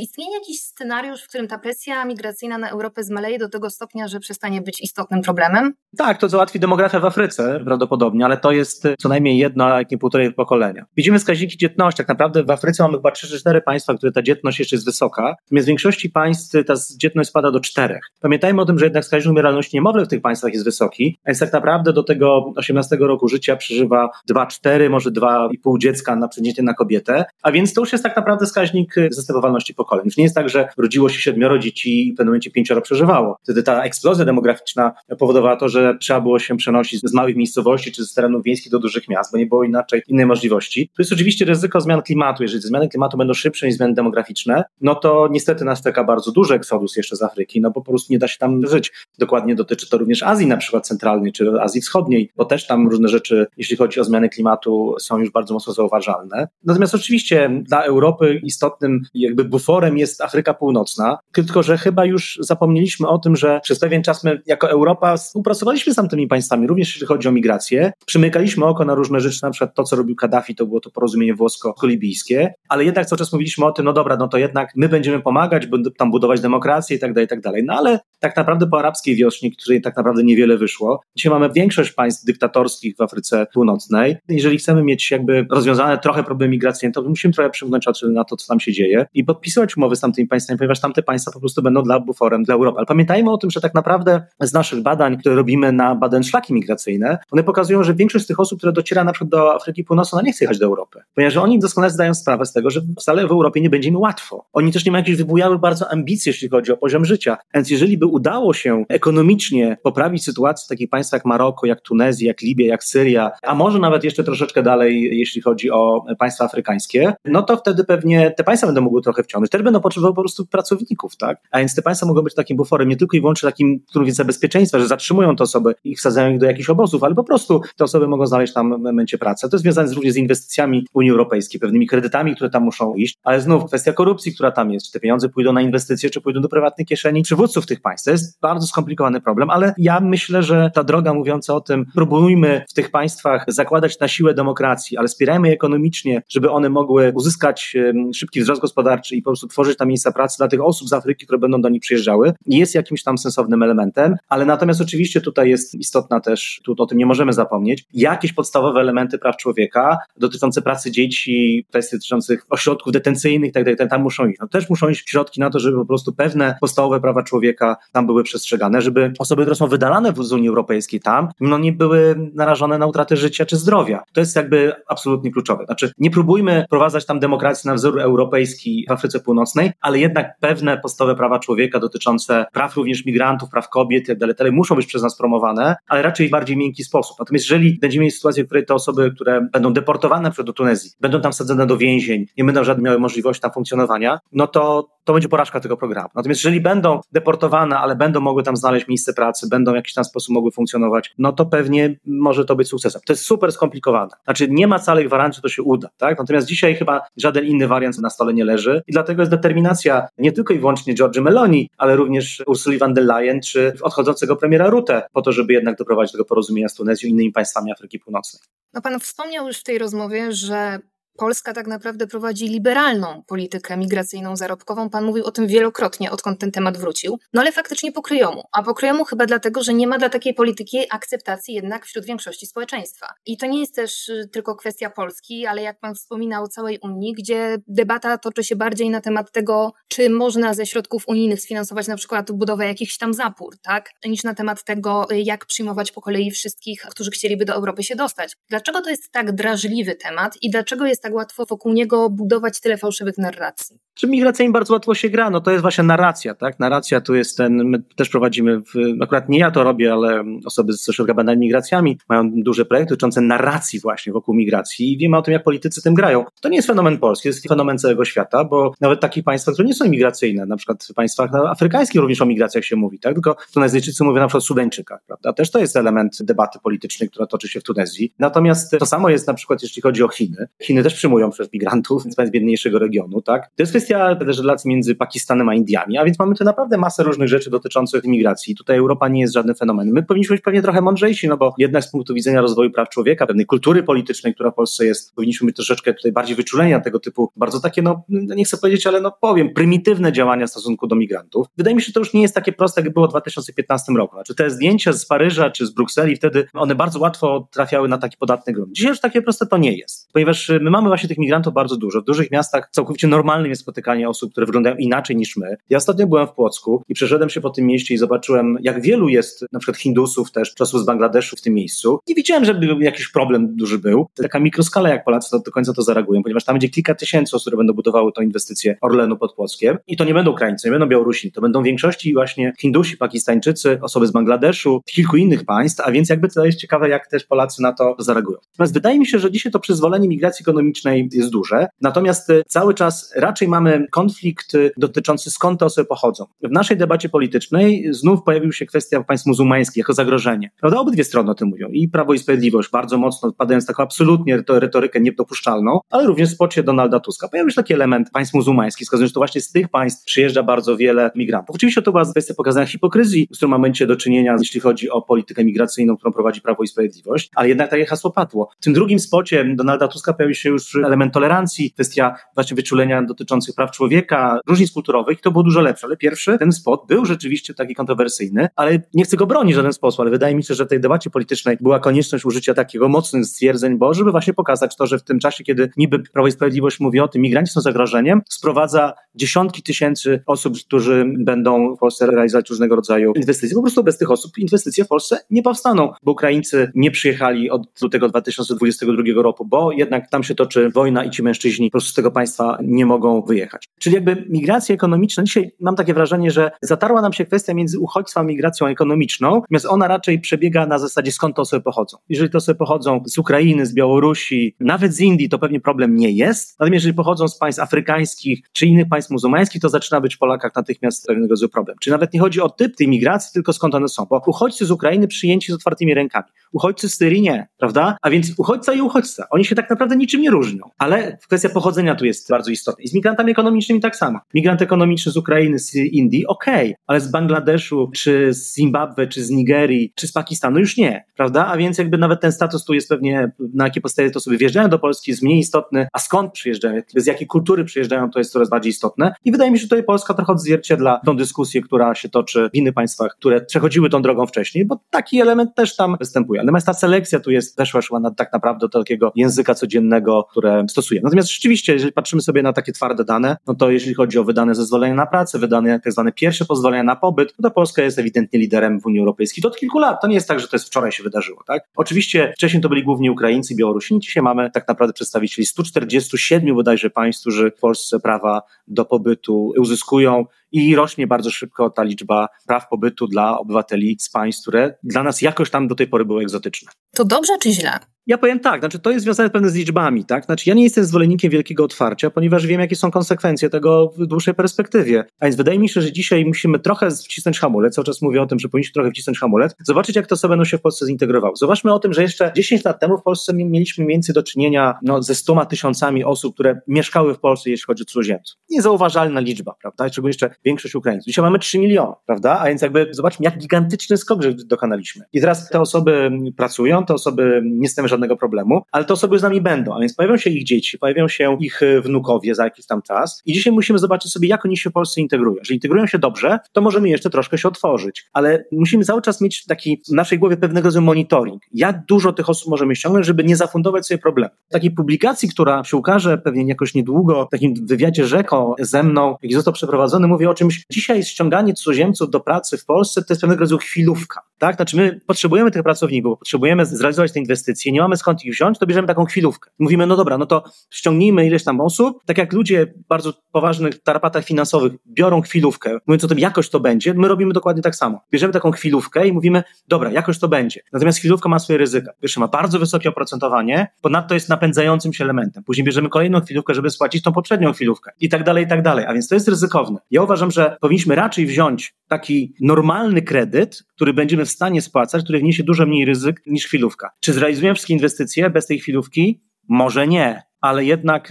istnieje 0.00 0.32
jakiś 0.32 0.60
scenariusz, 0.60 1.22
w 1.22 1.28
którym 1.28 1.48
ta 1.48 1.58
presja 1.58 2.04
migracyjna 2.04 2.58
na 2.58 2.70
Europę 2.70 3.04
zmaleje 3.04 3.38
do 3.38 3.48
tego 3.48 3.70
stopnia, 3.70 4.08
że 4.08 4.20
przestanie 4.20 4.62
być 4.62 4.80
istotnym 4.80 5.22
problemem? 5.22 5.72
Tak, 5.96 6.18
to 6.18 6.28
załatwi 6.28 6.60
demografia 6.60 7.00
w 7.00 7.04
Afryce 7.04 7.60
prawdopodobnie, 7.64 8.24
ale 8.24 8.36
to 8.36 8.52
jest 8.52 8.84
co 8.98 9.08
najmniej 9.08 9.38
jedno, 9.38 9.64
a 9.64 9.78
jak 9.78 9.90
nie 9.90 9.98
półtorej 9.98 10.32
pokolenia. 10.32 10.84
Widzimy 10.96 11.18
wskaźniki 11.18 11.56
dzietności. 11.56 11.96
Tak 11.96 12.08
naprawdę 12.08 12.44
w 12.44 12.50
Afryce 12.50 12.82
mamy 12.82 12.98
chyba 12.98 13.10
3-4 13.10 13.60
państwa, 13.60 13.94
które 13.94 14.12
ta 14.12 14.22
dzietność 14.22 14.58
jeszcze 14.58 14.76
jest 14.76 14.86
wysoka. 14.86 15.22
Natomiast 15.22 15.66
w 15.66 15.68
większości 15.68 16.10
państw 16.10 16.56
ta 16.66 16.74
dzietność 16.96 17.30
spada 17.30 17.50
do 17.50 17.60
4. 17.60 18.00
Pamiętajmy 18.20 18.62
o 18.62 18.64
tym, 18.64 18.78
że 18.78 18.86
jednak 18.86 19.04
wskaźnik 19.16 19.32
umieralności 19.32 19.76
niemowlek 19.76 20.04
w 20.04 20.08
tych 20.08 20.20
państwach 20.20 20.52
jest 20.52 20.64
wysoki, 20.64 21.18
więc 21.26 21.38
tak 21.38 21.52
naprawdę 21.52 21.92
do 21.92 22.02
tego 22.02 22.52
18 22.56 22.96
roku 23.00 23.28
życia 23.28 23.56
przeżywa 23.56 24.10
2,4, 24.30 24.90
może 24.90 25.10
2,5 25.10 25.78
dziecka 25.78 26.16
na 26.16 26.28
przeciętnie 26.28 26.64
na 26.64 26.74
kobietę, 26.74 27.24
a 27.42 27.52
więc 27.52 27.74
to 27.74 27.80
już 27.80 27.92
jest 27.92 28.04
tak 28.04 28.16
naprawdę 28.16 28.46
wskaźnik 28.46 28.94
zastępowalności 29.10 29.74
pokoleń. 29.74 30.04
Już 30.04 30.16
nie 30.16 30.24
jest 30.24 30.34
tak, 30.34 30.48
że 30.48 30.68
rodziło 30.78 31.08
się 31.08 31.20
siedmioro 31.20 31.58
dzieci 31.58 32.08
i 32.08 32.12
w 32.12 32.16
pewnym 32.16 32.30
momencie 32.30 32.50
pięcioro 32.50 32.80
przeżywało. 32.80 33.36
Wtedy 33.42 33.62
ta 33.62 33.82
eksplozja 33.82 34.24
demograficzna 34.24 34.92
powodowała 35.18 35.56
to, 35.56 35.68
że 35.68 35.96
trzeba 36.00 36.20
było 36.20 36.38
się 36.38 36.56
przenosić 36.56 37.00
z 37.00 37.14
małych 37.14 37.36
miejscowości 37.36 37.92
czy 37.92 38.04
z 38.04 38.14
terenów 38.14 38.44
wiejskich 38.44 38.72
do 38.72 38.78
dużych 38.78 39.08
miast, 39.08 39.32
bo 39.32 39.38
nie 39.38 39.46
było 39.46 39.64
inaczej 39.64 40.02
innej 40.08 40.26
możliwości. 40.26 40.88
To 40.96 41.02
jest 41.02 41.12
oczywiście 41.12 41.44
ryzyko 41.44 41.80
zmian 41.80 42.02
klimatu. 42.02 42.42
Jeżeli 42.42 42.62
te 42.62 42.68
zmiany 42.68 42.88
klimatu 42.88 43.16
będą 43.16 43.34
szybsze 43.34 43.66
niż 43.66 43.76
zmiany 43.76 43.94
demograficzne, 43.94 44.64
no 44.80 44.94
to 44.94 45.28
niestety 45.30 45.64
nas 45.64 45.82
czeka 45.82 46.04
bardzo 46.04 46.32
duży 46.32 46.54
eksodus 46.54 46.96
jeszcze 46.96 47.16
z 47.16 47.22
Afryki, 47.22 47.60
no 47.60 47.70
bo 47.70 47.80
po 47.80 47.90
prostu 47.90 48.12
nie 48.12 48.18
da 48.18 48.28
się 48.28 48.38
tam 48.38 48.66
żyć. 48.66 48.92
Dokładnie 49.18 49.54
dotyczy 49.54 49.90
to 49.90 49.98
również 49.98 50.22
Azji 50.22 50.46
na 50.46 50.56
przykład 50.56 50.86
centralnej 50.86 51.32
czy 51.32 51.50
Azji 51.60 51.80
Wschodniej, 51.80 52.30
bo 52.36 52.44
też 52.44 52.66
tam 52.66 52.88
różne 52.88 53.08
rzeczy, 53.08 53.46
jeśli 53.56 53.76
chodzi 53.76 54.00
o 54.00 54.04
zmiany 54.04 54.28
klimatu, 54.28 54.94
są 55.00 55.18
już 55.18 55.30
bardzo 55.30 55.54
mocno 55.54 55.72
zauważalne. 55.72 56.48
Natomiast 56.64 56.94
oczywiście 56.94 57.50
dla 57.62 57.82
Europy 57.82 58.40
istotnym 58.42 59.02
jakby 59.14 59.44
buforem 59.44 59.98
jest 59.98 60.20
Afryka 60.20 60.54
Północna, 60.54 61.18
tylko 61.32 61.62
że 61.62 61.78
chyba 61.78 62.04
już 62.04 62.38
zapomnieliśmy 62.40 63.08
o 63.08 63.18
tym, 63.18 63.36
że 63.36 63.60
przez 63.62 63.78
pewien 63.78 64.02
czas 64.02 64.24
my 64.24 64.42
jako 64.46 64.70
Europa 64.70 65.16
współpracowaliśmy 65.16 65.92
z 65.92 65.96
tamtymi 65.96 66.28
państwami, 66.28 66.66
również 66.66 66.88
jeśli 66.88 67.06
chodzi 67.06 67.28
o 67.28 67.32
migrację. 67.32 67.92
Przymykaliśmy 68.06 68.64
oko 68.64 68.84
na 68.84 68.94
różne 68.94 69.20
rzeczy, 69.20 69.38
na 69.42 69.50
przykład 69.50 69.74
to, 69.74 69.84
co 69.84 69.96
robił 69.96 70.16
Kaddafi, 70.16 70.54
to 70.54 70.66
było 70.66 70.80
to 70.80 70.90
porozumienie 70.90 71.34
włosko-libijskie, 71.34 72.48
ale 72.68 72.84
jednak 72.84 73.06
cały 73.06 73.18
czas 73.18 73.32
mówiliśmy 73.32 73.66
o 73.66 73.72
tym, 73.72 73.84
no 73.84 73.92
dobra, 73.92 74.16
no 74.16 74.28
to 74.28 74.38
jednak 74.38 74.70
my 74.76 74.88
będziemy 74.88 75.20
pomagać, 75.20 75.66
będą 75.66 75.90
tam 75.90 76.10
budować 76.10 76.40
demokrację 76.40 76.96
i 76.96 77.00
tak 77.00 77.12
dalej, 77.12 77.24
i 77.24 77.28
tak 77.28 77.40
dalej. 77.40 77.64
No 77.64 77.74
ale 77.74 78.00
tak 78.20 78.36
naprawdę 78.36 78.66
po 78.66 78.78
arabskich 78.78 79.05
arabskiej 79.06 79.16
wiośnie, 79.16 79.50
której 79.50 79.80
tak 79.80 79.96
naprawdę 79.96 80.24
niewiele 80.24 80.56
wyszło. 80.56 81.00
Dzisiaj 81.16 81.30
mamy 81.32 81.50
większość 81.52 81.92
państw 81.92 82.24
dyktatorskich 82.24 82.96
w 82.96 83.00
Afryce 83.00 83.46
Północnej. 83.54 84.16
Jeżeli 84.28 84.58
chcemy 84.58 84.82
mieć 84.82 85.10
jakby 85.10 85.46
rozwiązane 85.50 85.98
trochę 85.98 86.24
problemy 86.24 86.50
migracyjne, 86.50 86.92
to 86.92 87.02
musimy 87.02 87.34
trochę 87.34 87.50
przymknąć 87.50 87.88
oczy 87.88 88.08
na 88.08 88.24
to, 88.24 88.36
co 88.36 88.48
tam 88.48 88.60
się 88.60 88.72
dzieje 88.72 89.06
i 89.14 89.24
podpisywać 89.24 89.76
umowy 89.76 89.96
z 89.96 90.00
tamtymi 90.00 90.28
państwami, 90.28 90.58
ponieważ 90.58 90.80
tamte 90.80 91.02
państwa 91.02 91.32
po 91.32 91.40
prostu 91.40 91.62
będą 91.62 91.82
dla 91.82 92.00
buforem 92.00 92.42
dla 92.42 92.54
Europy. 92.54 92.78
Ale 92.78 92.86
pamiętajmy 92.86 93.30
o 93.30 93.38
tym, 93.38 93.50
że 93.50 93.60
tak 93.60 93.74
naprawdę 93.74 94.22
z 94.40 94.52
naszych 94.52 94.82
badań, 94.82 95.16
które 95.18 95.34
robimy 95.34 95.72
na 95.72 95.94
badań 95.94 96.24
szlaki 96.24 96.54
migracyjne, 96.54 97.18
one 97.30 97.44
pokazują, 97.44 97.82
że 97.82 97.94
większość 97.94 98.24
z 98.24 98.28
tych 98.28 98.40
osób, 98.40 98.58
które 98.58 98.72
dociera 98.72 99.04
na 99.04 99.12
przykład 99.12 99.30
do 99.30 99.54
Afryki 99.54 99.84
Północnej, 99.84 100.24
nie 100.24 100.32
chce 100.32 100.44
jechać 100.44 100.58
do 100.58 100.66
Europy, 100.66 101.00
ponieważ 101.14 101.36
oni 101.36 101.58
doskonale 101.58 101.90
zdają 101.90 102.14
sprawę 102.14 102.46
z 102.46 102.52
tego, 102.52 102.70
że 102.70 102.80
wcale 103.00 103.26
w 103.26 103.30
Europie 103.30 103.60
nie 103.60 103.70
będzie 103.70 103.88
im 103.88 103.96
łatwo. 103.96 104.46
Oni 104.52 104.72
też 104.72 104.84
nie 104.84 104.92
mają 104.92 105.02
jakichś 105.02 105.18
wybujałych 105.18 105.60
bardzo 105.60 105.92
ambicji, 105.92 106.30
jeśli 106.30 106.48
chodzi 106.48 106.72
o 106.72 106.76
poziom 106.76 107.04
życia. 107.04 107.36
Więc 107.54 107.70
jeżeli 107.70 107.98
by 107.98 108.06
udało 108.06 108.54
się 108.54 108.84
ekonomicznie 108.88 109.76
poprawić 109.82 110.24
sytuację 110.24 110.64
w 110.64 110.68
takich 110.68 110.88
państwach 110.88 111.16
jak 111.16 111.24
Maroko, 111.24 111.66
jak 111.66 111.80
Tunezja, 111.80 112.26
jak 112.26 112.40
Libia, 112.40 112.66
jak 112.66 112.84
Syria, 112.84 113.30
a 113.42 113.54
może 113.54 113.78
nawet 113.78 114.04
jeszcze 114.04 114.24
troszeczkę 114.24 114.62
dalej, 114.62 115.18
jeśli 115.18 115.42
chodzi 115.42 115.70
o 115.70 116.04
państwa 116.18 116.44
afrykańskie, 116.44 117.14
no 117.24 117.42
to 117.42 117.56
wtedy 117.56 117.84
pewnie 117.84 118.30
te 118.30 118.44
państwa 118.44 118.66
będą 118.66 118.80
mogły 118.80 119.02
trochę 119.02 119.22
wciągnąć. 119.22 119.50
Też 119.50 119.62
będą 119.62 119.80
potrzebowały 119.80 120.14
po 120.14 120.22
prostu 120.22 120.46
pracowników, 120.46 121.16
tak? 121.16 121.38
A 121.50 121.58
więc 121.58 121.74
te 121.74 121.82
państwa 121.82 122.06
mogą 122.06 122.22
być 122.22 122.34
takim 122.34 122.56
buforem 122.56 122.88
nie 122.88 122.96
tylko 122.96 123.16
i 123.16 123.20
wyłącznie 123.20 123.50
takim, 123.50 123.80
którym 123.88 124.06
jest 124.06 124.18
zabezpieczeństwa, 124.18 124.78
że 124.78 124.86
zatrzymują 124.86 125.36
te 125.36 125.44
osoby 125.44 125.74
i 125.84 125.96
wsadzają 125.96 126.32
ich 126.32 126.38
do 126.38 126.46
jakichś 126.46 126.70
obozów, 126.70 127.04
ale 127.04 127.14
po 127.14 127.24
prostu 127.24 127.60
te 127.76 127.84
osoby 127.84 128.08
mogą 128.08 128.26
znaleźć 128.26 128.54
tam 128.54 128.68
momencie 128.68 129.18
pracy. 129.18 129.48
To 129.50 129.56
jest 129.56 129.62
związane 129.62 129.94
również 129.94 130.14
z 130.14 130.16
inwestycjami 130.16 130.86
Unii 130.94 131.10
Europejskiej, 131.10 131.60
pewnymi 131.60 131.86
kredytami, 131.86 132.34
które 132.34 132.50
tam 132.50 132.62
muszą 132.62 132.94
iść, 132.94 133.18
ale 133.24 133.40
znów 133.40 133.64
kwestia 133.64 133.92
korupcji, 133.92 134.34
która 134.34 134.50
tam 134.50 134.70
jest. 134.70 134.86
Czy 134.86 134.92
te 134.92 135.00
pieniądze 135.00 135.28
pójdą 135.28 135.52
na 135.52 135.60
inwestycje, 135.60 136.10
czy 136.10 136.20
pójdą 136.20 136.40
do 136.40 136.48
prywatnej 136.48 136.86
kieszeni 136.86 137.22
przywódców 137.22 137.66
tych 137.66 137.80
państw. 137.80 138.04
To 138.04 138.10
jest 138.10 138.40
bardzo 138.40 138.66
skomplikowany 138.76 139.20
problem, 139.20 139.50
ale 139.50 139.74
ja 139.78 140.00
myślę, 140.00 140.42
że 140.42 140.70
ta 140.74 140.84
droga 140.84 141.14
mówiąca 141.14 141.54
o 141.54 141.60
tym, 141.60 141.86
próbujmy 141.94 142.64
w 142.68 142.74
tych 142.74 142.90
państwach 142.90 143.44
zakładać 143.48 144.00
na 144.00 144.08
siłę 144.08 144.34
demokracji, 144.34 144.96
ale 144.96 145.08
wspierajmy 145.08 145.48
je 145.48 145.54
ekonomicznie, 145.54 146.22
żeby 146.28 146.50
one 146.50 146.68
mogły 146.68 147.12
uzyskać 147.14 147.76
szybki 148.14 148.40
wzrost 148.40 148.60
gospodarczy 148.60 149.16
i 149.16 149.22
po 149.22 149.30
prostu 149.30 149.48
tworzyć 149.48 149.76
tam 149.76 149.88
miejsca 149.88 150.12
pracy 150.12 150.38
dla 150.38 150.48
tych 150.48 150.64
osób 150.64 150.88
z 150.88 150.92
Afryki, 150.92 151.26
które 151.26 151.38
będą 151.38 151.60
do 151.60 151.68
nich 151.68 151.80
przyjeżdżały, 151.80 152.32
jest 152.46 152.74
jakimś 152.74 153.02
tam 153.02 153.18
sensownym 153.18 153.62
elementem, 153.62 154.16
ale 154.28 154.44
natomiast 154.44 154.80
oczywiście 154.80 155.20
tutaj 155.20 155.50
jest 155.50 155.74
istotna 155.74 156.20
też, 156.20 156.60
tu 156.64 156.74
o 156.78 156.86
tym 156.86 156.98
nie 156.98 157.06
możemy 157.06 157.32
zapomnieć, 157.32 157.84
jakieś 157.92 158.32
podstawowe 158.32 158.80
elementy 158.80 159.18
praw 159.18 159.36
człowieka 159.36 159.98
dotyczące 160.16 160.62
pracy 160.62 160.90
dzieci, 160.90 161.64
kwestie 161.68 161.96
dotyczących 161.96 162.46
ośrodków 162.50 162.92
detencyjnych 162.92 163.50
i 163.50 163.52
tak 163.52 163.90
tam 163.90 164.02
muszą 164.02 164.28
iść. 164.28 164.38
No 164.40 164.48
też 164.48 164.70
muszą 164.70 164.88
iść 164.88 165.10
środki 165.10 165.40
na 165.40 165.50
to, 165.50 165.58
żeby 165.58 165.76
po 165.76 165.86
prostu 165.86 166.12
pewne 166.12 166.56
podstawowe 166.60 167.00
prawa 167.00 167.22
człowieka 167.22 167.76
tam 167.92 168.06
były 168.06 168.22
przestrzegane, 168.22 168.65
żeby 168.78 169.12
osoby, 169.18 169.42
które 169.42 169.56
są 169.56 169.66
wydalane 169.66 170.12
z 170.20 170.32
Unii 170.32 170.48
Europejskiej 170.48 171.00
tam, 171.00 171.28
no 171.40 171.58
nie 171.58 171.72
były 171.72 172.30
narażone 172.34 172.78
na 172.78 172.86
utratę 172.86 173.16
życia 173.16 173.46
czy 173.46 173.56
zdrowia. 173.56 174.02
To 174.12 174.20
jest 174.20 174.36
jakby 174.36 174.72
absolutnie 174.88 175.32
kluczowe. 175.32 175.64
Znaczy, 175.64 175.92
nie 175.98 176.10
próbujmy 176.10 176.64
wprowadzać 176.66 177.06
tam 177.06 177.20
demokracji 177.20 177.68
na 177.68 177.74
wzór 177.74 178.00
europejski 178.00 178.86
w 178.88 178.92
Afryce 178.92 179.20
Północnej, 179.20 179.72
ale 179.80 179.98
jednak 179.98 180.38
pewne 180.40 180.78
podstawowe 180.78 181.16
prawa 181.16 181.38
człowieka 181.38 181.80
dotyczące 181.80 182.46
praw 182.52 182.76
również 182.76 183.04
migrantów, 183.04 183.50
praw 183.50 183.68
kobiet 183.68 184.04
i 184.04 184.06
tak 184.06 184.18
dalej, 184.18 184.52
muszą 184.52 184.74
być 184.74 184.86
przez 184.86 185.02
nas 185.02 185.16
promowane, 185.16 185.76
ale 185.88 186.02
raczej 186.02 186.28
w 186.28 186.30
bardziej 186.30 186.56
miękki 186.56 186.84
sposób. 186.84 187.16
Natomiast 187.18 187.44
jeżeli 187.44 187.78
będziemy 187.80 188.00
mieli 188.00 188.12
sytuację, 188.12 188.44
w 188.44 188.46
której 188.46 188.66
te 188.66 188.74
osoby, 188.74 189.12
które 189.14 189.48
będą 189.52 189.72
deportowane 189.72 190.30
do 190.44 190.52
Tunezji, 190.52 190.90
będą 191.00 191.20
tam 191.20 191.32
wsadzone 191.32 191.66
do 191.66 191.76
więzień, 191.76 192.26
nie 192.38 192.44
będą 192.44 192.64
żadnej 192.64 192.84
miały 192.84 192.98
możliwości 192.98 193.42
tam 193.42 193.52
funkcjonowania, 193.52 194.18
no 194.32 194.46
to 194.46 194.88
to 195.06 195.12
będzie 195.12 195.28
porażka 195.28 195.60
tego 195.60 195.76
programu. 195.76 196.08
Natomiast 196.14 196.40
jeżeli 196.40 196.60
będą 196.60 197.00
deportowane, 197.12 197.78
ale 197.78 197.96
będą 197.96 198.20
mogły 198.20 198.42
tam 198.42 198.55
znaleźć 198.56 198.88
miejsce 198.88 199.12
pracy, 199.12 199.48
będą 199.48 199.72
w 199.72 199.74
jakiś 199.74 199.94
tam 199.94 200.04
sposób 200.04 200.34
mogły 200.34 200.50
funkcjonować, 200.50 201.14
no 201.18 201.32
to 201.32 201.46
pewnie 201.46 201.96
może 202.06 202.44
to 202.44 202.56
być 202.56 202.68
sukcesem. 202.68 203.02
To 203.06 203.12
jest 203.12 203.24
super 203.24 203.52
skomplikowane. 203.52 204.10
Znaczy 204.24 204.46
nie 204.50 204.66
ma 204.66 204.78
wcale 204.78 205.04
gwarancji, 205.04 205.36
że 205.38 205.42
to 205.42 205.48
się 205.48 205.62
uda, 205.62 205.88
tak? 205.96 206.18
Natomiast 206.18 206.46
dzisiaj 206.46 206.74
chyba 206.74 207.00
żaden 207.16 207.44
inny 207.44 207.68
wariant 207.68 207.98
na 207.98 208.10
stole 208.10 208.34
nie 208.34 208.44
leży 208.44 208.82
i 208.86 208.92
dlatego 208.92 209.22
jest 209.22 209.32
determinacja 209.32 210.08
nie 210.18 210.32
tylko 210.32 210.54
i 210.54 210.58
wyłącznie 210.58 210.94
George 210.94 211.18
Meloni, 211.18 211.70
ale 211.78 211.96
również 211.96 212.42
Ursuli 212.46 212.78
von 212.78 212.94
der 212.94 213.04
Leyen 213.04 213.40
czy 213.40 213.72
odchodzącego 213.82 214.36
premiera 214.36 214.70
Rutte 214.70 215.02
po 215.12 215.22
to, 215.22 215.32
żeby 215.32 215.52
jednak 215.52 215.78
doprowadzić 215.78 216.12
do 216.12 216.18
tego 216.18 216.28
porozumienia 216.28 216.68
z 216.68 216.74
Tunezją 216.74 217.08
i 217.08 217.12
innymi 217.12 217.32
państwami 217.32 217.72
Afryki 217.72 217.98
Północnej. 217.98 218.42
No 218.74 218.80
pan 218.80 219.00
wspomniał 219.00 219.46
już 219.46 219.58
w 219.58 219.62
tej 219.62 219.78
rozmowie, 219.78 220.32
że 220.32 220.78
Polska 221.16 221.52
tak 221.52 221.66
naprawdę 221.66 222.06
prowadzi 222.06 222.48
liberalną 222.48 223.22
politykę 223.26 223.76
migracyjną 223.76 224.36
zarobkową. 224.36 224.90
Pan 224.90 225.04
mówił 225.04 225.24
o 225.24 225.30
tym 225.30 225.46
wielokrotnie, 225.46 226.10
odkąd 226.10 226.40
ten 226.40 226.52
temat 226.52 226.78
wrócił. 226.78 227.18
No 227.32 227.40
ale 227.40 227.52
faktycznie 227.52 227.92
pokryjomu. 227.92 228.42
A 228.52 228.62
pokryjomu 228.62 229.04
chyba 229.04 229.26
dlatego, 229.26 229.62
że 229.62 229.74
nie 229.74 229.86
ma 229.86 229.98
dla 229.98 230.08
takiej 230.08 230.34
polityki 230.34 230.78
akceptacji 230.90 231.54
jednak 231.54 231.86
wśród 231.86 232.04
większości 232.04 232.46
społeczeństwa. 232.46 233.06
I 233.26 233.36
to 233.36 233.46
nie 233.46 233.60
jest 233.60 233.74
też 233.74 234.08
y, 234.08 234.28
tylko 234.32 234.56
kwestia 234.56 234.90
Polski, 234.90 235.46
ale 235.46 235.62
jak 235.62 235.80
pan 235.80 235.94
wspominał, 235.94 236.48
całej 236.48 236.78
Unii, 236.82 237.12
gdzie 237.12 237.56
debata 237.68 238.18
toczy 238.18 238.44
się 238.44 238.56
bardziej 238.56 238.90
na 238.90 239.00
temat 239.00 239.32
tego, 239.32 239.72
czy 239.88 240.10
można 240.10 240.54
ze 240.54 240.66
środków 240.66 241.08
unijnych 241.08 241.40
sfinansować 241.40 241.86
na 241.86 241.96
przykład 241.96 242.32
budowę 242.32 242.66
jakichś 242.66 242.98
tam 242.98 243.14
zapór, 243.14 243.54
tak? 243.62 243.90
Niż 244.04 244.24
na 244.24 244.34
temat 244.34 244.64
tego, 244.64 245.06
y, 245.10 245.20
jak 245.20 245.46
przyjmować 245.46 245.92
po 245.92 246.00
kolei 246.00 246.30
wszystkich, 246.30 246.80
którzy 246.90 247.10
chcieliby 247.10 247.44
do 247.44 247.54
Europy 247.54 247.82
się 247.82 247.96
dostać. 247.96 248.36
Dlaczego 248.48 248.80
to 248.80 248.90
jest 248.90 249.12
tak 249.12 249.32
drażliwy 249.32 249.94
temat 249.94 250.34
i 250.42 250.50
dlaczego 250.50 250.86
jest 250.86 251.02
tak 251.06 251.14
łatwo 251.14 251.46
wokół 251.46 251.72
niego 251.72 252.10
budować 252.10 252.60
tyle 252.60 252.78
fałszywych 252.78 253.18
narracji? 253.18 253.78
Czy 253.94 254.06
migracyjnie 254.06 254.52
bardzo 254.52 254.72
łatwo 254.72 254.94
się 254.94 255.08
gra? 255.08 255.30
No 255.30 255.40
to 255.40 255.50
jest 255.50 255.62
właśnie 255.62 255.84
narracja, 255.84 256.34
tak? 256.34 256.60
Narracja 256.60 257.00
tu 257.00 257.14
jest 257.14 257.36
ten, 257.36 257.64
my 257.64 257.82
też 257.96 258.08
prowadzimy, 258.08 258.60
w, 258.60 259.02
akurat 259.02 259.28
nie 259.28 259.38
ja 259.38 259.50
to 259.50 259.64
robię, 259.64 259.92
ale 259.92 260.24
osoby 260.46 260.72
z 260.72 260.88
Ośrodka 260.88 261.14
Badań 261.14 261.38
Migracjami 261.38 261.98
mają 262.08 262.30
duże 262.34 262.64
projekty 262.64 262.90
dotyczące 262.90 263.20
narracji 263.20 263.80
właśnie 263.80 264.12
wokół 264.12 264.34
migracji 264.34 264.92
i 264.92 264.98
wiemy 264.98 265.16
o 265.16 265.22
tym, 265.22 265.32
jak 265.32 265.42
politycy 265.42 265.82
tym 265.82 265.94
grają. 265.94 266.24
To 266.40 266.48
nie 266.48 266.56
jest 266.56 266.68
fenomen 266.68 266.98
polski, 266.98 267.28
jest 267.28 267.48
fenomen 267.48 267.78
całego 267.78 268.04
świata, 268.04 268.44
bo 268.44 268.72
nawet 268.80 269.00
takich 269.00 269.24
państwach, 269.24 269.52
które 269.52 269.68
nie 269.68 269.74
są 269.74 269.88
migracyjne, 269.88 270.46
na 270.46 270.56
przykład 270.56 270.84
w 270.84 270.94
państwach 270.94 271.30
afrykańskich 271.34 272.00
również 272.00 272.22
o 272.22 272.26
migracjach 272.26 272.64
się 272.64 272.76
mówi, 272.76 272.98
tak? 272.98 273.14
Tylko 273.14 273.36
Tunezyjczycy 273.52 274.04
mówią 274.04 274.20
na 274.20 274.26
przykład 274.26 274.42
o 274.42 274.46
Sudańczykach, 274.46 275.00
prawda? 275.06 275.32
Też 275.32 275.50
to 275.50 275.58
jest 275.58 275.76
element 275.76 276.22
debaty 276.22 276.58
politycznej, 276.62 277.08
która 277.08 277.26
toczy 277.26 277.48
się 277.48 277.60
w 277.60 277.62
Tunezji. 277.62 278.14
Natomiast 278.18 278.70
to 278.78 278.86
samo 278.86 279.08
jest 279.08 279.26
na 279.26 279.34
przykład, 279.34 279.62
jeśli 279.62 279.82
chodzi 279.82 280.02
o 280.02 280.08
Chiny. 280.08 280.48
Chiny 280.62 280.82
też 280.82 280.94
przyjmują 280.96 281.30
przez 281.30 281.52
migrantów 281.52 282.02
z 282.02 282.30
biedniejszego 282.30 282.78
regionu, 282.78 283.22
tak? 283.22 283.42
To 283.42 283.62
jest 283.62 283.72
kwestia 283.72 284.16
też 284.16 284.38
relacji 284.38 284.70
między 284.70 284.94
Pakistanem 284.94 285.48
a 285.48 285.54
Indiami, 285.54 285.98
a 285.98 286.04
więc 286.04 286.18
mamy 286.18 286.34
tu 286.34 286.44
naprawdę 286.44 286.78
masę 286.78 287.02
różnych 287.02 287.28
rzeczy 287.28 287.50
dotyczących 287.50 288.04
imigracji. 288.04 288.54
Tutaj 288.54 288.76
Europa 288.76 289.08
nie 289.08 289.20
jest 289.20 289.34
żadnym 289.34 289.54
fenomenem. 289.54 289.94
My 289.94 290.02
powinniśmy 290.02 290.36
być 290.36 290.44
pewnie 290.44 290.62
trochę 290.62 290.80
mądrzejsi, 290.80 291.28
no 291.28 291.36
bo 291.36 291.54
jednak 291.58 291.84
z 291.84 291.90
punktu 291.90 292.14
widzenia 292.14 292.40
rozwoju 292.40 292.70
praw 292.70 292.88
człowieka, 292.88 293.26
pewnej 293.26 293.46
kultury 293.46 293.82
politycznej, 293.82 294.34
która 294.34 294.50
w 294.50 294.54
Polsce 294.54 294.86
jest, 294.86 295.14
powinniśmy 295.14 295.46
być 295.46 295.56
troszeczkę 295.56 295.94
tutaj 295.94 296.12
bardziej 296.12 296.36
wyczuleni 296.36 296.72
na 296.72 296.80
tego 296.80 297.00
typu 297.00 297.32
bardzo 297.36 297.60
takie, 297.60 297.82
no 297.82 298.04
nie 298.08 298.44
chcę 298.44 298.56
powiedzieć, 298.56 298.86
ale 298.86 299.00
no 299.00 299.12
powiem, 299.20 299.54
prymitywne 299.54 300.12
działania 300.12 300.46
w 300.46 300.50
stosunku 300.50 300.86
do 300.86 300.96
migrantów. 300.96 301.46
Wydaje 301.56 301.76
mi 301.76 301.82
się, 301.82 301.86
że 301.86 301.92
to 301.92 302.00
już 302.00 302.14
nie 302.14 302.22
jest 302.22 302.34
takie 302.34 302.52
proste, 302.52 302.80
jak 302.80 302.92
było 302.92 303.06
w 303.06 303.10
2015 303.10 303.92
roku. 303.92 304.16
Znaczy 304.16 304.34
te 304.34 304.50
zdjęcia 304.50 304.92
z 304.92 305.06
Paryża 305.06 305.50
czy 305.50 305.66
z 305.66 305.70
Brukseli, 305.70 306.16
wtedy 306.16 306.46
one 306.54 306.74
bardzo 306.74 307.00
łatwo 307.00 307.48
trafiały 307.52 307.88
na 307.88 307.98
taki 307.98 308.16
podatny 308.16 308.52
grunt. 308.52 308.72
Dzisiaj 308.72 308.90
już 308.90 309.00
takie 309.00 309.22
proste 309.22 309.46
to 309.46 309.56
nie 309.56 309.76
jest, 309.76 310.12
ponieważ 310.12 310.52
my 310.60 310.70
mamy 310.70 310.85
właśnie 310.88 311.08
tych 311.08 311.18
migrantów 311.18 311.54
bardzo 311.54 311.76
dużo. 311.76 312.00
W 312.00 312.04
dużych 312.04 312.30
miastach 312.30 312.68
całkowicie 312.70 313.08
normalnym 313.08 313.50
jest 313.50 313.62
spotykanie 313.62 314.08
osób, 314.08 314.32
które 314.32 314.46
wyglądają 314.46 314.76
inaczej 314.76 315.16
niż 315.16 315.36
my. 315.36 315.56
Ja 315.70 315.76
ostatnio 315.76 316.06
byłem 316.06 316.26
w 316.26 316.32
Płocku 316.32 316.82
i 316.88 316.94
przeszedłem 316.94 317.30
się 317.30 317.40
po 317.40 317.50
tym 317.50 317.66
mieście 317.66 317.94
i 317.94 317.98
zobaczyłem, 317.98 318.58
jak 318.60 318.82
wielu 318.82 319.08
jest 319.08 319.44
na 319.52 319.58
przykład 319.58 319.76
Hindusów 319.76 320.32
też, 320.32 320.54
czasów 320.54 320.80
z 320.80 320.84
Bangladeszu 320.84 321.36
w 321.36 321.40
tym 321.40 321.54
miejscu. 321.54 321.98
Nie 322.08 322.14
widziałem, 322.14 322.44
żeby 322.44 322.84
jakiś 322.84 323.08
problem 323.08 323.56
duży 323.56 323.78
był. 323.78 324.06
Taka 324.14 324.40
mikroskala, 324.40 324.88
jak 324.88 325.04
Polacy 325.04 325.36
do 325.44 325.52
końca 325.52 325.72
to 325.72 325.82
zareagują, 325.82 326.22
ponieważ 326.22 326.44
tam 326.44 326.54
będzie 326.54 326.68
kilka 326.68 326.94
tysięcy 326.94 327.36
osób, 327.36 327.42
które 327.42 327.56
będą 327.56 327.72
budowały 327.72 328.12
tą 328.12 328.22
inwestycję 328.22 328.76
Orlenu 328.80 329.16
pod 329.16 329.34
Płockiem. 329.34 329.78
I 329.86 329.96
to 329.96 330.04
nie 330.04 330.14
będą 330.14 330.30
Ukraińcy, 330.30 330.68
nie 330.68 330.72
będą 330.72 330.86
Białorusini, 330.86 331.32
to 331.32 331.40
będą 331.40 331.62
w 331.62 331.64
większości 331.64 332.14
właśnie 332.14 332.52
Hindusi, 332.60 332.96
Pakistańczycy, 332.96 333.78
osoby 333.82 334.06
z 334.06 334.10
Bangladeszu, 334.10 334.82
kilku 334.86 335.16
innych 335.16 335.44
państw, 335.44 335.80
a 335.84 335.92
więc 335.92 336.08
jakby 336.08 336.28
to 336.28 336.46
jest 336.46 336.58
ciekawe, 336.58 336.88
jak 336.88 337.06
też 337.06 337.24
Polacy 337.24 337.62
na 337.62 337.72
to 337.72 337.96
zareagują. 337.98 338.38
Natomiast 338.52 338.74
wydaje 338.74 338.98
mi 338.98 339.06
się, 339.06 339.18
że 339.18 339.30
dzisiaj 339.30 339.52
to 339.52 339.60
przyzwolenie 339.60 340.08
migracji 340.08 340.42
ekonomicznej 340.42 340.75
jest 341.12 341.30
duże, 341.30 341.66
natomiast 341.80 342.30
e, 342.30 342.42
cały 342.44 342.74
czas 342.74 343.12
raczej 343.16 343.48
mamy 343.48 343.86
konflikt 343.90 344.54
e, 344.54 344.58
dotyczący 344.76 345.30
skąd 345.30 345.60
te 345.60 345.66
osoby 345.66 345.88
pochodzą. 345.88 346.24
W 346.42 346.50
naszej 346.50 346.76
debacie 346.76 347.08
politycznej 347.08 347.88
znów 347.90 348.22
pojawił 348.22 348.52
się 348.52 348.66
kwestia 348.66 349.02
państw 349.04 349.26
muzułmańskich 349.26 349.76
jako 349.76 349.92
zagrożenie. 349.92 350.50
Prawda? 350.60 350.78
Obydwie 350.78 351.04
strony 351.04 351.30
o 351.30 351.34
tym 351.34 351.48
mówią. 351.48 351.68
I 351.68 351.88
Prawo 351.88 352.14
i 352.14 352.18
Sprawiedliwość 352.18 352.70
bardzo 352.70 352.98
mocno 352.98 353.30
wpadając 353.32 353.66
taką 353.66 353.82
absolutnie 353.82 354.42
retorykę 354.48 355.00
niedopuszczalną, 355.00 355.80
ale 355.90 356.06
również 356.06 356.28
w 356.28 356.32
spocie 356.32 356.62
Donalda 356.62 357.00
Tuska. 357.00 357.28
Pojawił 357.28 357.50
się 357.50 357.56
taki 357.56 357.74
element 357.74 358.10
państw 358.10 358.34
muzułmańskich, 358.34 358.84
wskazując, 358.84 359.10
że 359.10 359.14
to 359.14 359.20
właśnie 359.20 359.40
z 359.40 359.52
tych 359.52 359.68
państw 359.68 360.04
przyjeżdża 360.04 360.42
bardzo 360.42 360.76
wiele 360.76 361.10
migrantów. 361.14 361.56
Oczywiście 361.56 361.82
to 361.82 361.92
była 361.92 362.04
kwestia 362.04 362.34
pokazania 362.34 362.66
hipokryzji, 362.66 363.28
z 363.32 363.36
którą 363.36 363.50
mamy 363.50 363.72
do 363.86 363.96
czynienia, 363.96 364.36
jeśli 364.38 364.60
chodzi 364.60 364.90
o 364.90 365.02
politykę 365.02 365.44
migracyjną, 365.44 365.96
którą 365.96 366.12
prowadzi 366.12 366.40
Prawo 366.40 366.62
i 366.62 366.66
Sprawiedliwość, 366.68 367.30
ale 367.34 367.48
jednak 367.48 367.70
takie 367.70 367.86
hasło 367.86 368.10
padło. 368.10 368.48
W 368.60 368.64
tym 368.64 368.72
drugim 368.72 368.98
spocie 368.98 369.54
Donalda 369.54 369.88
Tuska 369.88 370.12
pojawił 370.12 370.34
się 370.34 370.48
już 370.48 370.65
element 370.74 371.14
tolerancji, 371.14 371.72
kwestia 371.72 372.16
właśnie 372.34 372.54
wyczulenia 372.54 373.02
dotyczących 373.02 373.54
praw 373.54 373.70
człowieka, 373.70 374.40
różnic 374.46 374.72
kulturowych, 374.72 375.20
to 375.20 375.30
było 375.30 375.44
dużo 375.44 375.60
lepsze. 375.60 375.86
Ale 375.86 375.96
pierwszy, 375.96 376.38
ten 376.38 376.52
spot 376.52 376.84
był 376.88 377.04
rzeczywiście 377.04 377.54
taki 377.54 377.74
kontrowersyjny, 377.74 378.48
ale 378.56 378.78
nie 378.94 379.04
chcę 379.04 379.16
go 379.16 379.26
bronić 379.26 379.54
w 379.54 379.56
żaden 379.56 379.72
sposób, 379.72 380.00
ale 380.00 380.10
wydaje 380.10 380.34
mi 380.34 380.44
się, 380.44 380.54
że 380.54 380.64
w 380.64 380.68
tej 380.68 380.80
debacie 380.80 381.10
politycznej 381.10 381.56
była 381.60 381.78
konieczność 381.78 382.24
użycia 382.24 382.54
takiego 382.54 382.88
mocnych 382.88 383.26
stwierdzeń, 383.26 383.78
bo 383.78 383.94
żeby 383.94 384.10
właśnie 384.10 384.34
pokazać 384.34 384.76
to, 384.76 384.86
że 384.86 384.98
w 384.98 385.04
tym 385.04 385.18
czasie, 385.18 385.44
kiedy 385.44 385.70
niby 385.76 385.98
Prawo 385.98 386.28
i 386.28 386.32
Sprawiedliwość 386.32 386.80
mówi 386.80 387.00
o 387.00 387.08
tym, 387.08 387.22
migranci 387.22 387.52
są 387.52 387.60
zagrożeniem, 387.60 388.22
sprowadza 388.28 388.92
dziesiątki 389.14 389.62
tysięcy 389.62 390.22
osób, 390.26 390.54
którzy 390.66 391.04
będą 391.18 391.74
w 391.76 391.78
Polsce 391.78 392.06
realizować 392.06 392.50
różnego 392.50 392.76
rodzaju 392.76 393.12
inwestycje. 393.16 393.54
Po 393.54 393.62
prostu 393.62 393.84
bez 393.84 393.98
tych 393.98 394.10
osób 394.10 394.38
inwestycje 394.38 394.84
w 394.84 394.88
Polsce 394.88 395.18
nie 395.30 395.42
powstaną, 395.42 395.92
bo 396.02 396.12
Ukraińcy 396.12 396.72
nie 396.74 396.90
przyjechali 396.90 397.50
od 397.50 397.82
lutego 397.82 398.08
2022 398.08 399.22
roku, 399.22 399.44
bo 399.44 399.72
jednak 399.72 400.10
tam 400.10 400.22
się 400.22 400.34
toczy 400.34 400.55
wojna 400.74 401.04
i 401.04 401.10
ci 401.10 401.22
mężczyźni 401.22 401.70
po 401.70 401.72
prostu 401.72 401.90
z 401.90 401.94
tego 401.94 402.10
państwa 402.10 402.58
nie 402.62 402.86
mogą 402.86 403.22
wyjechać. 403.22 403.68
Czyli 403.78 403.94
jakby 403.94 404.24
migracja 404.28 404.74
ekonomiczna, 404.74 405.24
dzisiaj 405.24 405.50
mam 405.60 405.76
takie 405.76 405.94
wrażenie, 405.94 406.30
że 406.30 406.50
zatarła 406.62 407.02
nam 407.02 407.12
się 407.12 407.24
kwestia 407.24 407.54
między 407.54 407.78
uchodźstwem 407.78 408.16
a 408.16 408.22
migracją 408.22 408.66
ekonomiczną, 408.66 409.34
natomiast 409.34 409.66
ona 409.66 409.88
raczej 409.88 410.20
przebiega 410.20 410.66
na 410.66 410.78
zasadzie 410.78 411.12
skąd 411.12 411.36
to 411.36 411.42
osoby 411.42 411.62
pochodzą. 411.62 411.96
Jeżeli 412.08 412.30
to 412.30 412.38
osoby 412.38 412.58
pochodzą 412.58 413.02
z 413.06 413.18
Ukrainy, 413.18 413.66
z 413.66 413.74
Białorusi, 413.74 414.56
nawet 414.60 414.94
z 414.94 415.00
Indii, 415.00 415.28
to 415.28 415.38
pewnie 415.38 415.60
problem 415.60 415.96
nie 415.96 416.10
jest. 416.10 416.60
Natomiast 416.60 416.74
jeżeli 416.84 416.94
pochodzą 416.94 417.28
z 417.28 417.38
państw 417.38 417.62
afrykańskich 417.62 418.40
czy 418.52 418.66
innych 418.66 418.88
państw 418.88 419.10
muzułmańskich, 419.10 419.62
to 419.62 419.68
zaczyna 419.68 420.00
być 420.00 420.14
w 420.14 420.18
Polakach 420.18 420.52
natychmiast 420.56 421.06
pewnego 421.06 421.28
rodzaju 421.28 421.48
problem. 421.48 421.76
Czyli 421.80 421.92
nawet 421.92 422.12
nie 422.12 422.20
chodzi 422.20 422.40
o 422.40 422.50
typ 422.50 422.76
tej 422.76 422.88
migracji, 422.88 423.30
tylko 423.34 423.52
skąd 423.52 423.74
one 423.74 423.88
są. 423.88 424.06
Bo 424.10 424.22
uchodźcy 424.26 424.66
z 424.66 424.70
Ukrainy 424.70 425.08
przyjęci 425.08 425.52
z 425.52 425.54
otwartymi 425.54 425.94
rękami. 425.94 426.26
Uchodźcy 426.52 426.88
z 426.88 426.96
Syrii 426.96 427.22
nie, 427.22 427.48
prawda? 427.58 427.96
A 428.02 428.10
więc 428.10 428.32
uchodźca 428.38 428.72
i 428.72 428.80
uchodźca. 428.80 429.26
Oni 429.30 429.44
się 429.44 429.54
tak 429.54 429.70
naprawdę 429.70 429.96
niczym 429.96 430.20
nie 430.20 430.30
różnią. 430.36 430.70
Ale 430.78 431.18
kwestia 431.26 431.48
pochodzenia 431.48 431.94
tu 431.94 432.04
jest 432.04 432.30
bardzo 432.30 432.50
istotna. 432.50 432.84
I 432.84 432.88
z 432.88 432.94
migrantami 432.94 433.30
ekonomicznymi 433.30 433.80
tak 433.80 433.96
samo. 433.96 434.18
Migrant 434.34 434.62
ekonomiczny 434.62 435.12
z 435.12 435.16
Ukrainy, 435.16 435.58
z 435.58 435.74
Indii, 435.74 436.26
okej, 436.26 436.66
okay, 436.66 436.84
ale 436.86 437.00
z 437.00 437.10
Bangladeszu, 437.10 437.90
czy 437.94 438.34
z 438.34 438.54
Zimbabwe, 438.54 439.06
czy 439.06 439.24
z 439.24 439.30
Nigerii, 439.30 439.92
czy 439.94 440.08
z 440.08 440.12
Pakistanu 440.12 440.58
już 440.58 440.76
nie, 440.76 441.04
prawda? 441.16 441.46
A 441.46 441.56
więc 441.56 441.78
jakby 441.78 441.98
nawet 441.98 442.20
ten 442.20 442.32
status 442.32 442.64
tu 442.64 442.74
jest 442.74 442.88
pewnie, 442.88 443.30
na 443.54 443.64
jakie 443.64 443.80
podstawie 443.80 444.10
to 444.10 444.20
sobie 444.20 444.38
wjeżdżają 444.38 444.68
do 444.68 444.78
Polski, 444.78 445.10
jest 445.10 445.22
mniej 445.22 445.38
istotny, 445.38 445.88
a 445.92 445.98
skąd 445.98 446.32
przyjeżdżają, 446.32 446.82
z 446.96 447.06
jakiej 447.06 447.26
kultury 447.26 447.64
przyjeżdżają, 447.64 448.10
to 448.10 448.18
jest 448.18 448.32
coraz 448.32 448.50
bardziej 448.50 448.70
istotne. 448.70 449.14
I 449.24 449.32
wydaje 449.32 449.50
mi 449.50 449.58
się, 449.58 449.62
że 449.62 449.68
tutaj 449.68 449.84
Polska 449.84 450.14
trochę 450.14 450.32
odzwierciedla 450.32 451.00
tą 451.06 451.16
dyskusję, 451.16 451.62
która 451.62 451.94
się 451.94 452.08
toczy 452.08 452.50
w 452.52 452.54
innych 452.54 452.74
państwach, 452.74 453.16
które 453.18 453.40
przechodziły 453.40 453.90
tą 453.90 454.02
drogą 454.02 454.26
wcześniej, 454.26 454.66
bo 454.66 454.80
taki 454.90 455.20
element 455.20 455.54
też 455.54 455.76
tam 455.76 455.96
występuje. 456.00 456.40
Natomiast 456.40 456.66
ta 456.66 456.74
selekcja 456.74 457.20
tu 457.20 457.30
jest, 457.30 457.56
weszła 457.56 457.82
szła 457.82 458.00
na, 458.00 458.10
tak 458.10 458.32
naprawdę 458.32 458.68
do 458.68 458.78
takiego 458.78 459.12
języka 459.16 459.54
codziennego, 459.54 460.25
które 460.30 460.64
stosujemy. 460.70 461.04
Natomiast 461.04 461.32
rzeczywiście, 461.32 461.72
jeżeli 461.72 461.92
patrzymy 461.92 462.22
sobie 462.22 462.42
na 462.42 462.52
takie 462.52 462.72
twarde 462.72 463.04
dane, 463.04 463.36
no 463.46 463.54
to 463.54 463.70
jeśli 463.70 463.94
chodzi 463.94 464.18
o 464.18 464.24
wydane 464.24 464.54
zezwolenia 464.54 464.94
na 464.94 465.06
pracę, 465.06 465.38
wydane 465.38 465.80
tak 465.80 465.92
zwane 465.92 466.12
pierwsze 466.12 466.44
pozwolenia 466.44 466.82
na 466.82 466.96
pobyt, 466.96 467.34
no 467.38 467.48
to 467.48 467.54
Polska 467.54 467.82
jest 467.82 467.98
ewidentnie 467.98 468.38
liderem 468.38 468.80
w 468.80 468.86
Unii 468.86 469.00
Europejskiej. 469.00 469.42
To 469.42 469.48
od 469.48 469.56
kilku 469.56 469.78
lat. 469.78 470.00
To 470.00 470.06
nie 470.06 470.14
jest 470.14 470.28
tak, 470.28 470.40
że 470.40 470.48
to 470.48 470.56
jest 470.56 470.66
wczoraj 470.66 470.92
się 470.92 471.02
wydarzyło, 471.02 471.42
tak? 471.46 471.62
Oczywiście 471.76 472.32
wcześniej 472.36 472.62
to 472.62 472.68
byli 472.68 472.84
głównie 472.84 473.12
Ukraińcy, 473.12 473.54
Białorusini, 473.54 474.00
dzisiaj 474.00 474.22
mamy 474.22 474.50
tak 474.50 474.68
naprawdę 474.68 474.92
przedstawicieli 474.92 475.46
147 475.46 476.54
bodajże 476.54 476.90
państw, 476.90 477.20
którzy 477.20 477.50
w 477.50 477.60
Polsce 477.60 478.00
prawa 478.00 478.42
do 478.68 478.84
pobytu 478.84 479.52
uzyskują 479.58 480.24
i 480.52 480.76
rośnie 480.76 481.06
bardzo 481.06 481.30
szybko 481.30 481.70
ta 481.70 481.82
liczba 481.82 482.28
praw 482.46 482.68
pobytu 482.68 483.06
dla 483.06 483.38
obywateli 483.38 483.96
z 484.00 484.10
państw, 484.10 484.42
które 484.42 484.74
dla 484.82 485.02
nas 485.02 485.22
jakoś 485.22 485.50
tam 485.50 485.68
do 485.68 485.74
tej 485.74 485.86
pory 485.86 486.04
były 486.04 486.22
egzotyczne. 486.22 486.72
To 486.94 487.04
dobrze 487.04 487.32
czy 487.42 487.52
źle? 487.52 487.78
Ja 488.08 488.18
powiem 488.18 488.40
tak, 488.40 488.60
znaczy 488.60 488.78
to 488.78 488.90
jest 488.90 489.04
związane 489.04 489.30
pewnie 489.30 489.48
z 489.48 489.54
liczbami, 489.54 490.04
tak? 490.04 490.24
Znaczy 490.24 490.48
ja 490.50 490.54
nie 490.54 490.62
jestem 490.62 490.84
zwolennikiem 490.84 491.30
wielkiego 491.30 491.64
otwarcia, 491.64 492.10
ponieważ 492.10 492.46
wiem, 492.46 492.60
jakie 492.60 492.76
są 492.76 492.90
konsekwencje 492.90 493.50
tego 493.50 493.92
w 493.98 494.06
dłuższej 494.06 494.34
perspektywie. 494.34 495.04
A 495.20 495.24
więc 495.24 495.36
wydaje 495.36 495.58
mi 495.58 495.68
się, 495.68 495.80
że 495.80 495.92
dzisiaj 495.92 496.24
musimy 496.24 496.58
trochę 496.58 496.90
wcisnąć 496.90 497.38
hamulec, 497.38 497.74
cały 497.74 497.84
czas 497.84 498.02
mówię 498.02 498.22
o 498.22 498.26
tym, 498.26 498.38
że 498.38 498.48
powinniśmy 498.48 498.72
trochę 498.72 498.90
wcisnąć 498.90 499.18
hamulec, 499.18 499.54
zobaczyć, 499.64 499.96
jak 499.96 500.06
to 500.06 500.16
sobie 500.16 500.30
będą 500.30 500.44
się 500.44 500.58
w 500.58 500.60
Polsce 500.60 500.86
zintegrowały. 500.86 501.36
Zobaczmy 501.36 501.72
o 501.72 501.78
tym, 501.78 501.92
że 501.92 502.02
jeszcze 502.02 502.32
10 502.36 502.64
lat 502.64 502.80
temu 502.80 502.98
w 502.98 503.02
Polsce 503.02 503.34
mieliśmy 503.34 503.84
mniej 503.84 503.94
więcej 503.94 504.14
do 504.14 504.22
czynienia 504.22 504.74
no, 504.82 505.02
ze 505.02 505.14
100 505.14 505.46
tysiącami 505.46 506.04
osób, 506.04 506.34
które 506.34 506.60
mieszkały 506.68 507.14
w 507.14 507.18
Polsce, 507.18 507.50
jeśli 507.50 507.64
chodzi 507.66 507.82
o 507.82 507.86
cudzoziemców. 507.86 508.38
Niezauważalna 508.50 509.20
liczba, 509.20 509.54
prawda? 509.62 509.88
Szczególnie 509.88 510.10
jeszcze 510.10 510.30
większość 510.44 510.74
Ukraińców. 510.74 511.06
Dzisiaj 511.06 511.22
mamy 511.22 511.38
3 511.38 511.58
miliony, 511.58 511.94
prawda? 512.06 512.38
A 512.38 512.46
więc 512.46 512.62
jakby 512.62 512.88
zobaczmy, 512.90 513.24
jak 513.24 513.38
gigantyczny 513.38 513.96
skok 513.96 514.20
dokonaliśmy. 514.26 515.04
I 515.12 515.20
teraz 515.20 515.48
te 515.48 515.60
osoby 515.60 516.10
pracują, 516.36 516.84
te 516.84 516.94
osoby 516.94 517.42
nie 517.44 517.68
stawiają 517.68 517.95
żadnego 517.96 518.16
problemu, 518.16 518.62
ale 518.72 518.84
te 518.84 518.92
osoby 518.92 519.18
z 519.18 519.22
nami 519.22 519.40
będą, 519.40 519.74
a 519.74 519.80
więc 519.80 519.94
pojawią 519.94 520.16
się 520.16 520.30
ich 520.30 520.44
dzieci, 520.44 520.78
pojawią 520.78 521.08
się 521.08 521.36
ich 521.40 521.62
e, 521.62 521.80
wnukowie 521.80 522.34
za 522.34 522.44
jakiś 522.44 522.66
tam 522.66 522.82
czas 522.82 523.22
i 523.26 523.32
dzisiaj 523.32 523.52
musimy 523.52 523.78
zobaczyć 523.78 524.12
sobie, 524.12 524.28
jak 524.28 524.44
oni 524.44 524.56
się 524.56 524.70
w 524.70 524.72
Polsce 524.72 525.00
integrują. 525.00 525.36
Jeżeli 525.38 525.56
integrują 525.56 525.86
się 525.86 525.98
dobrze, 525.98 526.38
to 526.52 526.60
możemy 526.60 526.88
jeszcze 526.88 527.10
troszkę 527.10 527.38
się 527.38 527.48
otworzyć, 527.48 528.06
ale 528.12 528.44
musimy 528.52 528.84
cały 528.84 529.02
czas 529.02 529.20
mieć 529.20 529.44
taki 529.44 529.82
w 529.88 529.92
naszej 529.92 530.18
głowie 530.18 530.36
pewnego 530.36 530.66
rodzaju 530.66 530.84
monitoring. 530.84 531.42
Jak 531.52 531.84
dużo 531.88 532.12
tych 532.12 532.28
osób 532.28 532.50
możemy 532.50 532.76
ściągnąć, 532.76 533.06
żeby 533.06 533.24
nie 533.24 533.36
zafundować 533.36 533.86
sobie 533.86 533.98
problemu. 533.98 534.30
W 534.48 534.52
takiej 534.52 534.70
publikacji, 534.70 535.28
która 535.28 535.64
się 535.64 535.76
ukaże 535.76 536.18
pewnie 536.18 536.48
jakoś 536.48 536.74
niedługo, 536.74 537.26
w 537.26 537.30
takim 537.30 537.54
wywiadzie 537.66 538.06
rzeką 538.06 538.54
ze 538.58 538.82
mną, 538.82 539.16
jaki 539.22 539.34
został 539.34 539.54
przeprowadzony, 539.54 540.08
mówię 540.08 540.30
o 540.30 540.34
czymś, 540.34 540.64
dzisiaj 540.70 541.04
ściąganie 541.04 541.54
cudzoziemców 541.54 542.10
do 542.10 542.20
pracy 542.20 542.58
w 542.58 542.64
Polsce 542.64 543.02
to 543.02 543.06
jest 543.14 543.20
pewnego 543.20 543.40
rodzaju 543.40 543.58
chwilówka. 543.58 544.20
Tak? 544.38 544.56
Znaczy 544.56 544.76
my 544.76 545.00
potrzebujemy 545.06 545.50
tych 545.50 545.62
pracowników, 545.62 546.18
potrzebujemy 546.18 546.66
zrealizować 546.66 547.12
te 547.12 547.20
inwestycje, 547.20 547.72
nie 547.72 547.80
mamy 547.86 547.96
skąd 547.96 548.24
ich 548.24 548.32
wziąć, 548.32 548.58
to 548.58 548.66
bierzemy 548.66 548.88
taką 548.88 549.04
chwilówkę. 549.04 549.50
Mówimy, 549.58 549.86
no 549.86 549.96
dobra, 549.96 550.18
no 550.18 550.26
to 550.26 550.44
ściągnijmy 550.70 551.26
ileś 551.26 551.44
tam 551.44 551.60
osób, 551.60 552.04
tak 552.06 552.18
jak 552.18 552.32
ludzie 552.32 552.66
w 552.66 552.88
bardzo 552.88 553.12
poważnych 553.32 553.82
tarapatach 553.82 554.24
finansowych 554.24 554.72
biorą 554.86 555.20
chwilówkę, 555.20 555.78
mówiąc 555.86 556.04
o 556.04 556.08
tym, 556.08 556.18
jakoś 556.18 556.50
to 556.50 556.60
będzie, 556.60 556.94
my 556.94 557.08
robimy 557.08 557.32
dokładnie 557.32 557.62
tak 557.62 557.76
samo. 557.76 558.00
Bierzemy 558.12 558.32
taką 558.32 558.50
chwilówkę 558.50 559.08
i 559.08 559.12
mówimy, 559.12 559.42
dobra, 559.68 559.90
jakoś 559.90 560.18
to 560.18 560.28
będzie. 560.28 560.60
Natomiast 560.72 560.98
chwilówka 560.98 561.28
ma 561.28 561.38
swoje 561.38 561.58
ryzyka. 561.58 561.92
Pierwsze 562.00 562.20
ma 562.20 562.28
bardzo 562.28 562.58
wysokie 562.58 562.88
oprocentowanie, 562.88 563.68
ponadto 563.82 564.14
jest 564.14 564.28
napędzającym 564.28 564.92
się 564.92 565.04
elementem. 565.04 565.44
Później 565.44 565.64
bierzemy 565.64 565.88
kolejną 565.88 566.20
chwilówkę, 566.20 566.54
żeby 566.54 566.70
spłacić 566.70 567.02
tą 567.02 567.12
poprzednią 567.12 567.52
chwilówkę 567.52 567.92
i 568.00 568.08
tak 568.08 568.24
dalej, 568.24 568.44
i 568.44 568.48
tak 568.48 568.62
dalej. 568.62 568.86
A 568.86 568.92
więc 568.92 569.08
to 569.08 569.14
jest 569.14 569.28
ryzykowne. 569.28 569.78
Ja 569.90 570.02
uważam, 570.02 570.30
że 570.30 570.56
powinniśmy 570.60 570.94
raczej 570.94 571.26
wziąć 571.26 571.74
taki 571.88 572.34
normalny 572.40 573.02
kredyt, 573.02 573.64
który 573.74 573.94
będziemy 573.94 574.24
w 574.24 574.30
stanie 574.30 574.62
spłacać, 574.62 575.04
który 575.04 575.18
wniesie 575.18 575.42
dużo 575.42 575.66
mniej 575.66 575.84
ryzyk 575.84 576.22
niż 576.26 576.46
chwilówka. 576.46 576.90
Czy 577.00 577.12
zrealizujemy 577.12 577.54
wszystkie 577.54 577.74
inwestycje 577.76 578.30
bez 578.30 578.46
tej 578.46 578.58
chwilówki? 578.58 579.22
Może 579.48 579.88
nie, 579.88 580.22
ale 580.40 580.64
jednak 580.64 581.08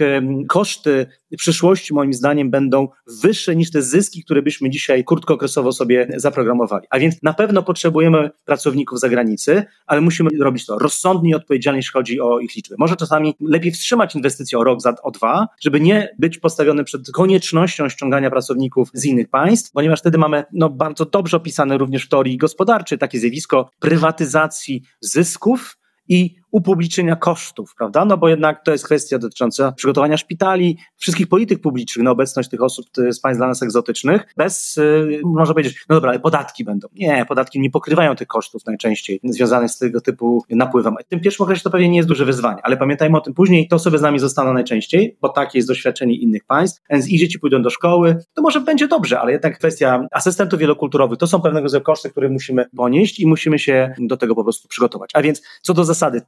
koszty 0.48 1.06
przyszłości 1.36 1.94
moim 1.94 2.14
zdaniem 2.14 2.50
będą 2.50 2.88
wyższe 3.22 3.56
niż 3.56 3.70
te 3.70 3.82
zyski, 3.82 4.24
które 4.24 4.42
byśmy 4.42 4.70
dzisiaj 4.70 5.04
krótkookresowo 5.04 5.72
sobie 5.72 6.08
zaprogramowali. 6.16 6.86
A 6.90 6.98
więc 6.98 7.22
na 7.22 7.34
pewno 7.34 7.62
potrzebujemy 7.62 8.30
pracowników 8.44 9.00
zagranicy, 9.00 9.64
ale 9.86 10.00
musimy 10.00 10.30
robić 10.40 10.66
to 10.66 10.78
rozsądnie 10.78 11.30
i 11.30 11.34
odpowiedzialnie, 11.34 11.78
jeśli 11.78 11.92
chodzi 11.92 12.20
o 12.20 12.38
ich 12.38 12.56
liczbę. 12.56 12.76
Może 12.78 12.96
czasami 12.96 13.34
lepiej 13.40 13.72
wstrzymać 13.72 14.14
inwestycje 14.14 14.58
o 14.58 14.64
rok, 14.64 14.80
za, 14.80 14.94
o 15.02 15.10
dwa, 15.10 15.46
żeby 15.60 15.80
nie 15.80 16.08
być 16.18 16.38
postawiony 16.38 16.84
przed 16.84 17.10
koniecznością 17.10 17.88
ściągania 17.88 18.30
pracowników 18.30 18.90
z 18.94 19.04
innych 19.04 19.28
państw, 19.28 19.72
ponieważ 19.72 20.00
wtedy 20.00 20.18
mamy 20.18 20.44
no, 20.52 20.70
bardzo 20.70 21.04
dobrze 21.04 21.36
opisane 21.36 21.78
również 21.78 22.04
w 22.04 22.08
teorii 22.08 22.36
gospodarczej 22.36 22.98
takie 22.98 23.18
zjawisko 23.18 23.70
prywatyzacji 23.80 24.82
zysków, 25.00 25.76
i 26.08 26.36
upublicznienia 26.50 27.16
kosztów, 27.16 27.74
prawda? 27.78 28.04
No 28.04 28.16
bo 28.16 28.28
jednak 28.28 28.64
to 28.64 28.72
jest 28.72 28.84
kwestia 28.84 29.18
dotycząca 29.18 29.72
przygotowania 29.72 30.16
szpitali, 30.16 30.78
wszystkich 30.96 31.28
polityk 31.28 31.60
publicznych 31.60 32.04
na 32.04 32.10
obecność 32.10 32.48
tych 32.48 32.62
osób 32.62 32.86
z 33.10 33.20
państw 33.20 33.38
dla 33.38 33.46
nas 33.46 33.62
egzotycznych, 33.62 34.26
bez, 34.36 34.76
yy, 34.76 35.20
można 35.24 35.54
powiedzieć, 35.54 35.84
no 35.88 35.96
dobra, 35.96 36.10
ale 36.10 36.20
podatki 36.20 36.64
będą. 36.64 36.88
Nie, 36.92 37.24
podatki 37.28 37.60
nie 37.60 37.70
pokrywają 37.70 38.16
tych 38.16 38.28
kosztów 38.28 38.66
najczęściej 38.66 39.20
związanych 39.24 39.70
z 39.70 39.78
tego 39.78 40.00
typu 40.00 40.44
napływem. 40.50 40.94
W 41.06 41.08
tym 41.08 41.20
pierwszym 41.20 41.44
okresie 41.44 41.62
to 41.62 41.70
pewnie 41.70 41.88
nie 41.88 41.96
jest 41.96 42.08
duże 42.08 42.24
wyzwanie, 42.24 42.60
ale 42.62 42.76
pamiętajmy 42.76 43.18
o 43.18 43.20
tym 43.20 43.34
później, 43.34 43.68
te 43.68 43.76
osoby 43.76 43.98
z 43.98 44.02
nami 44.02 44.18
zostaną 44.18 44.52
najczęściej, 44.52 45.16
bo 45.20 45.28
takie 45.28 45.58
jest 45.58 45.68
doświadczenie 45.68 46.16
innych 46.16 46.44
państw, 46.44 46.82
więc 46.90 47.08
i 47.08 47.18
dzieci 47.18 47.38
pójdą 47.38 47.62
do 47.62 47.70
szkoły, 47.70 48.16
to 48.34 48.42
może 48.42 48.60
będzie 48.60 48.88
dobrze, 48.88 49.20
ale 49.20 49.32
jednak 49.32 49.58
kwestia 49.58 50.06
asystentów 50.12 50.60
wielokulturowych, 50.60 51.18
to 51.18 51.26
są 51.26 51.40
pewnego 51.40 51.64
rodzaju 51.64 51.84
koszty, 51.84 52.10
które 52.10 52.28
musimy 52.28 52.64
ponieść 52.76 53.20
i 53.20 53.26
musimy 53.26 53.58
się 53.58 53.94
do 53.98 54.16
tego 54.16 54.34
po 54.34 54.44
prostu 54.44 54.68
przygotować. 54.68 55.10
A 55.14 55.22
więc 55.22 55.42
co 55.62 55.74
do 55.74 55.84
zasady, 55.84 56.20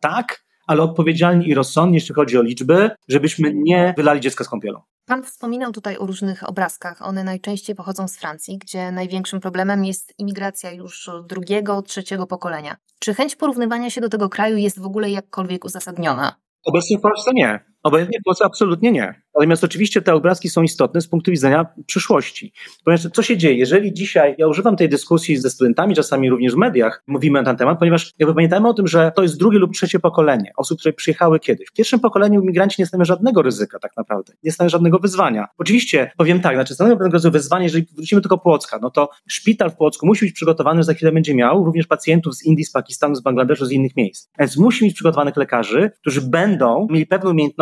ale 0.67 0.83
odpowiedzialnie 0.83 1.47
i 1.47 1.55
rozsądnie, 1.55 1.97
jeśli 1.97 2.15
chodzi 2.15 2.39
o 2.39 2.43
liczby, 2.43 2.91
żebyśmy 3.09 3.53
nie 3.55 3.95
wylali 3.97 4.21
dziecka 4.21 4.45
z 4.45 4.49
kąpielą. 4.49 4.81
Pan 5.07 5.23
wspominał 5.23 5.73
tutaj 5.73 5.97
o 5.97 6.07
różnych 6.07 6.49
obrazkach. 6.49 7.03
One 7.03 7.25
najczęściej 7.25 7.77
pochodzą 7.77 8.09
z 8.09 8.17
Francji, 8.17 8.59
gdzie 8.59 8.93
największym 8.93 9.41
problemem 9.41 9.85
jest 9.85 10.15
imigracja 10.19 10.73
już 10.73 11.11
drugiego, 11.29 11.83
trzeciego 11.83 12.27
pokolenia. 12.27 12.77
Czy 12.99 13.15
chęć 13.15 13.37
porównywania 13.37 13.91
się 13.91 14.01
do 14.01 14.09
tego 14.09 14.29
kraju 14.29 14.57
jest 14.57 14.81
w 14.81 14.87
ogóle 14.87 15.11
jakkolwiek 15.11 15.65
uzasadniona? 15.65 16.35
Obecnie 16.65 16.99
w 16.99 17.01
Polsce 17.01 17.31
nie. 17.35 17.65
Obojętnie 17.83 18.19
co? 18.37 18.45
Absolutnie 18.45 18.93
nie. 18.93 19.23
Natomiast 19.35 19.65
oczywiście 19.65 20.03
te 20.03 20.15
obrazki 20.15 20.49
są 20.49 20.63
istotne 20.63 21.01
z 21.01 21.09
punktu 21.09 21.31
widzenia 21.31 21.67
przyszłości. 21.87 22.53
Ponieważ 22.85 23.07
co 23.13 23.23
się 23.23 23.37
dzieje? 23.37 23.59
Jeżeli 23.59 23.95
dzisiaj, 23.95 24.35
ja 24.39 24.47
używam 24.47 24.77
tej 24.77 24.89
dyskusji 24.89 25.37
ze 25.37 25.51
studentami, 25.51 25.95
czasami 25.95 26.31
również 26.31 26.55
w 26.55 26.57
mediach, 26.57 27.03
mówimy 27.07 27.39
na 27.39 27.45
ten 27.45 27.57
temat, 27.57 27.79
ponieważ 27.79 28.13
jakby 28.19 28.35
pamiętajmy 28.35 28.69
o 28.69 28.75
tym, 28.75 28.87
że 28.87 29.13
to 29.17 29.23
jest 29.23 29.39
drugie 29.39 29.59
lub 29.59 29.73
trzecie 29.73 30.01
pokolenie 30.01 30.53
osób, 30.57 30.79
które 30.81 30.93
przyjechały 30.93 31.41
kiedyś. 31.41 31.69
W 31.69 31.73
pierwszym 31.73 32.01
pokoleniu 32.01 32.43
imigranci 32.43 32.83
nie 32.83 32.87
stanowią 32.87 33.05
żadnego 33.05 33.43
ryzyka 33.43 33.79
tak 33.79 33.97
naprawdę. 33.97 34.33
Nie 34.43 34.53
stanowią 34.53 34.71
żadnego 34.71 34.99
wyzwania. 34.99 35.47
Oczywiście, 35.59 36.11
powiem 36.17 36.41
tak, 36.41 36.55
znaczy 36.55 36.75
stanowią 36.75 36.97
pewnego 36.97 37.31
wyzwania, 37.31 37.65
jeżeli 37.65 37.87
wrócimy 37.97 38.21
tylko 38.21 38.39
Płocka, 38.39 38.79
no 38.83 38.91
to 38.91 39.11
szpital 39.29 39.71
w 39.71 39.77
Płocku 39.77 40.07
musi 40.07 40.25
być 40.25 40.35
przygotowany, 40.35 40.81
że 40.81 40.85
za 40.85 40.95
chwilę 40.95 41.13
będzie 41.13 41.35
miał 41.35 41.65
również 41.65 41.87
pacjentów 41.87 42.35
z 42.35 42.45
Indii, 42.45 42.65
z 42.65 42.73
Pakistanu, 42.73 43.15
z 43.15 43.21
Bangladeszu, 43.21 43.67
z 43.67 43.73
innych 43.73 43.97
miejsc. 43.97 44.29
Więc 44.39 44.57
musi 44.57 44.85
mieć 44.85 44.95
przygotowanych 44.95 45.37
lekarzy, 45.37 45.91
którzy 46.01 46.23
będą 46.23 46.87
mieli 46.91 47.07